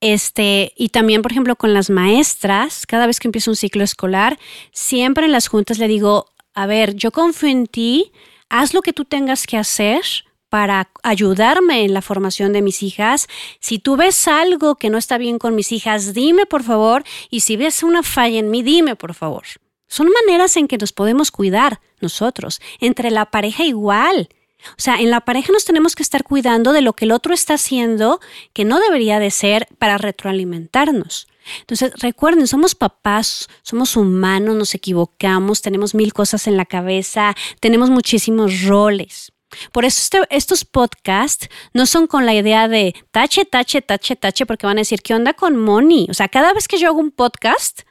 Este, 0.00 0.72
y 0.76 0.90
también, 0.90 1.22
por 1.22 1.32
ejemplo, 1.32 1.56
con 1.56 1.72
las 1.72 1.90
maestras, 1.90 2.86
cada 2.86 3.06
vez 3.06 3.20
que 3.20 3.28
empiezo 3.28 3.50
un 3.50 3.56
ciclo 3.56 3.84
escolar, 3.84 4.38
siempre 4.72 5.26
en 5.26 5.32
las 5.32 5.48
juntas 5.48 5.78
le 5.78 5.88
digo, 5.88 6.26
a 6.54 6.66
ver, 6.66 6.94
yo 6.94 7.10
confío 7.10 7.48
en 7.48 7.66
ti, 7.66 8.12
haz 8.48 8.74
lo 8.74 8.82
que 8.82 8.92
tú 8.92 9.04
tengas 9.04 9.46
que 9.46 9.56
hacer 9.56 10.02
para 10.48 10.88
ayudarme 11.02 11.84
en 11.84 11.94
la 11.94 12.00
formación 12.00 12.52
de 12.52 12.62
mis 12.62 12.82
hijas. 12.84 13.26
Si 13.58 13.80
tú 13.80 13.96
ves 13.96 14.28
algo 14.28 14.76
que 14.76 14.88
no 14.88 14.98
está 14.98 15.18
bien 15.18 15.38
con 15.38 15.56
mis 15.56 15.72
hijas, 15.72 16.14
dime 16.14 16.46
por 16.46 16.62
favor, 16.62 17.02
y 17.28 17.40
si 17.40 17.56
ves 17.56 17.82
una 17.82 18.04
falla 18.04 18.38
en 18.38 18.50
mí, 18.50 18.62
dime 18.62 18.94
por 18.94 19.14
favor. 19.14 19.42
Son 19.88 20.08
maneras 20.08 20.56
en 20.56 20.68
que 20.68 20.78
nos 20.78 20.92
podemos 20.92 21.30
cuidar 21.30 21.80
nosotros, 22.00 22.60
entre 22.78 23.10
la 23.10 23.26
pareja 23.32 23.64
igual. 23.64 24.28
O 24.70 24.80
sea, 24.80 24.96
en 24.96 25.10
la 25.10 25.20
pareja 25.20 25.52
nos 25.52 25.64
tenemos 25.64 25.94
que 25.94 26.02
estar 26.02 26.24
cuidando 26.24 26.72
de 26.72 26.82
lo 26.82 26.94
que 26.94 27.04
el 27.04 27.12
otro 27.12 27.34
está 27.34 27.54
haciendo 27.54 28.20
que 28.52 28.64
no 28.64 28.80
debería 28.80 29.18
de 29.18 29.30
ser 29.30 29.66
para 29.78 29.98
retroalimentarnos. 29.98 31.28
Entonces, 31.60 31.92
recuerden, 32.00 32.46
somos 32.46 32.74
papás, 32.74 33.48
somos 33.62 33.96
humanos, 33.96 34.56
nos 34.56 34.74
equivocamos, 34.74 35.62
tenemos 35.62 35.94
mil 35.94 36.12
cosas 36.12 36.46
en 36.46 36.56
la 36.56 36.64
cabeza, 36.64 37.34
tenemos 37.60 37.90
muchísimos 37.90 38.62
roles. 38.62 39.32
Por 39.72 39.84
eso 39.84 40.00
este, 40.02 40.34
estos 40.36 40.64
podcasts 40.64 41.48
no 41.72 41.86
son 41.86 42.06
con 42.06 42.26
la 42.26 42.34
idea 42.34 42.68
de 42.68 42.94
tache, 43.10 43.44
tache, 43.44 43.82
tache, 43.82 44.16
tache, 44.16 44.46
porque 44.46 44.66
van 44.66 44.78
a 44.78 44.80
decir, 44.80 45.02
¿qué 45.02 45.14
onda 45.14 45.34
con 45.34 45.56
Moni? 45.56 46.06
O 46.10 46.14
sea, 46.14 46.28
cada 46.28 46.52
vez 46.52 46.68
que 46.68 46.78
yo 46.78 46.88
hago 46.88 46.98
un 46.98 47.10
podcast, 47.10 47.82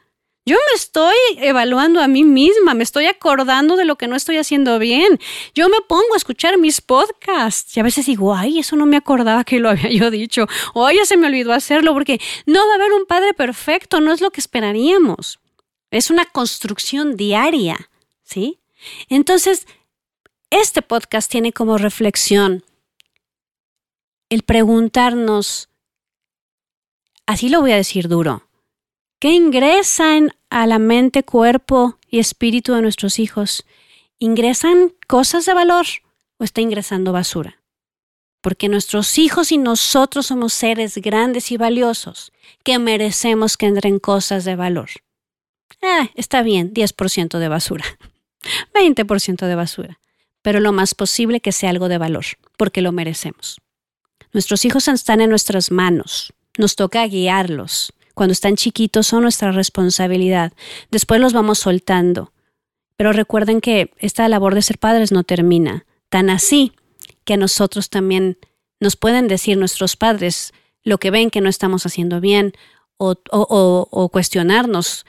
yo 0.46 0.56
me 0.56 0.76
estoy 0.76 1.16
evaluando 1.38 2.02
a 2.02 2.08
mí 2.08 2.22
misma, 2.22 2.74
me 2.74 2.82
estoy 2.84 3.06
acordando 3.06 3.76
de 3.76 3.86
lo 3.86 3.96
que 3.96 4.08
no 4.08 4.14
estoy 4.14 4.36
haciendo 4.36 4.78
bien. 4.78 5.18
Yo 5.54 5.70
me 5.70 5.80
pongo 5.80 6.12
a 6.12 6.18
escuchar 6.18 6.58
mis 6.58 6.82
podcasts 6.82 7.74
y 7.76 7.80
a 7.80 7.82
veces 7.82 8.04
digo, 8.04 8.34
ay, 8.34 8.58
eso 8.58 8.76
no 8.76 8.84
me 8.84 8.98
acordaba 8.98 9.44
que 9.44 9.58
lo 9.58 9.70
había 9.70 9.90
yo 9.90 10.10
dicho, 10.10 10.46
o 10.74 10.90
ya 10.90 11.06
se 11.06 11.16
me 11.16 11.28
olvidó 11.28 11.54
hacerlo, 11.54 11.94
porque 11.94 12.20
no 12.44 12.60
va 12.66 12.72
a 12.72 12.74
haber 12.76 12.92
un 12.92 13.06
padre 13.06 13.32
perfecto, 13.32 14.00
no 14.00 14.12
es 14.12 14.20
lo 14.20 14.30
que 14.30 14.40
esperaríamos. 14.40 15.40
Es 15.90 16.10
una 16.10 16.26
construcción 16.26 17.16
diaria, 17.16 17.90
¿sí? 18.22 18.60
Entonces, 19.08 19.66
este 20.50 20.82
podcast 20.82 21.30
tiene 21.30 21.52
como 21.52 21.78
reflexión, 21.78 22.64
el 24.28 24.42
preguntarnos, 24.42 25.70
así 27.26 27.48
lo 27.48 27.60
voy 27.60 27.72
a 27.72 27.76
decir 27.76 28.08
duro, 28.08 28.46
¿qué 29.18 29.30
ingresan 29.30 30.32
a 30.50 30.66
la 30.66 30.78
mente, 30.78 31.22
cuerpo 31.22 31.98
y 32.08 32.18
espíritu 32.18 32.74
de 32.74 32.82
nuestros 32.82 33.18
hijos? 33.18 33.64
¿Ingresan 34.18 34.92
cosas 35.06 35.46
de 35.46 35.54
valor 35.54 35.86
o 36.38 36.44
está 36.44 36.60
ingresando 36.60 37.12
basura? 37.12 37.60
Porque 38.40 38.68
nuestros 38.68 39.18
hijos 39.18 39.52
y 39.52 39.58
nosotros 39.58 40.26
somos 40.26 40.52
seres 40.52 40.96
grandes 40.98 41.50
y 41.50 41.56
valiosos 41.56 42.32
que 42.62 42.78
merecemos 42.78 43.56
que 43.56 43.66
entren 43.66 43.98
cosas 43.98 44.44
de 44.44 44.56
valor. 44.56 44.90
Ah, 45.82 46.10
está 46.14 46.42
bien, 46.42 46.72
10% 46.72 47.38
de 47.38 47.48
basura, 47.48 47.84
20% 48.74 49.46
de 49.46 49.54
basura, 49.54 50.00
pero 50.42 50.60
lo 50.60 50.72
más 50.72 50.94
posible 50.94 51.40
que 51.40 51.52
sea 51.52 51.70
algo 51.70 51.88
de 51.88 51.98
valor, 51.98 52.24
porque 52.56 52.82
lo 52.82 52.92
merecemos. 52.92 53.60
Nuestros 54.32 54.64
hijos 54.64 54.88
están 54.88 55.20
en 55.20 55.30
nuestras 55.30 55.70
manos, 55.70 56.32
nos 56.58 56.76
toca 56.76 57.06
guiarlos. 57.06 57.92
Cuando 58.14 58.32
están 58.32 58.56
chiquitos 58.56 59.08
son 59.08 59.22
nuestra 59.22 59.52
responsabilidad. 59.52 60.52
Después 60.90 61.20
los 61.20 61.32
vamos 61.32 61.58
soltando. 61.58 62.32
Pero 62.96 63.12
recuerden 63.12 63.60
que 63.60 63.92
esta 63.98 64.28
labor 64.28 64.54
de 64.54 64.62
ser 64.62 64.78
padres 64.78 65.12
no 65.12 65.24
termina. 65.24 65.84
Tan 66.08 66.30
así 66.30 66.72
que 67.24 67.34
a 67.34 67.36
nosotros 67.36 67.90
también 67.90 68.38
nos 68.80 68.96
pueden 68.96 69.28
decir 69.28 69.58
nuestros 69.58 69.96
padres 69.96 70.52
lo 70.84 70.98
que 70.98 71.10
ven 71.10 71.30
que 71.30 71.40
no 71.40 71.48
estamos 71.48 71.86
haciendo 71.86 72.20
bien 72.20 72.52
o, 72.96 74.08
cuestionarnos 74.12 75.04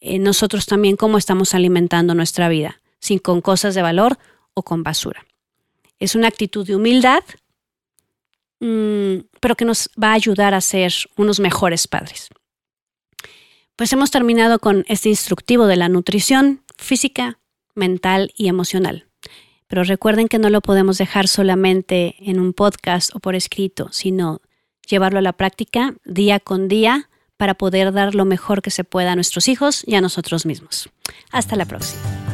eh, 0.00 0.18
nosotros 0.18 0.66
también 0.66 0.96
cómo 0.96 1.18
estamos 1.18 1.54
alimentando 1.54 2.14
nuestra 2.14 2.48
vida, 2.48 2.80
sin 3.00 3.18
con 3.18 3.40
cosas 3.40 3.74
de 3.74 3.82
valor 3.82 4.18
o 4.54 4.62
con 4.62 4.82
basura. 4.82 5.24
Es 5.98 6.14
una 6.14 6.28
actitud 6.28 6.66
de 6.66 6.76
humildad, 6.76 7.22
mm, 8.60 9.26
pero 9.40 9.56
que 9.56 9.64
nos 9.64 9.90
va 10.02 10.10
a 10.10 10.14
ayudar 10.14 10.54
a 10.54 10.60
ser 10.60 10.92
unos 11.16 11.40
mejores 11.40 11.86
padres. 11.86 12.28
Pues 13.80 13.94
hemos 13.94 14.10
terminado 14.10 14.58
con 14.58 14.84
este 14.88 15.08
instructivo 15.08 15.66
de 15.66 15.76
la 15.76 15.88
nutrición 15.88 16.60
física, 16.76 17.38
mental 17.74 18.30
y 18.36 18.48
emocional. 18.48 19.06
Pero 19.68 19.84
recuerden 19.84 20.28
que 20.28 20.38
no 20.38 20.50
lo 20.50 20.60
podemos 20.60 20.98
dejar 20.98 21.28
solamente 21.28 22.14
en 22.18 22.40
un 22.40 22.52
podcast 22.52 23.16
o 23.16 23.20
por 23.20 23.34
escrito, 23.34 23.88
sino 23.90 24.42
llevarlo 24.86 25.18
a 25.20 25.22
la 25.22 25.32
práctica 25.32 25.94
día 26.04 26.40
con 26.40 26.68
día 26.68 27.08
para 27.38 27.54
poder 27.54 27.90
dar 27.94 28.14
lo 28.14 28.26
mejor 28.26 28.60
que 28.60 28.70
se 28.70 28.84
pueda 28.84 29.12
a 29.12 29.14
nuestros 29.14 29.48
hijos 29.48 29.82
y 29.86 29.94
a 29.94 30.02
nosotros 30.02 30.44
mismos. 30.44 30.90
Hasta 31.32 31.56
la 31.56 31.64
próxima. 31.64 32.29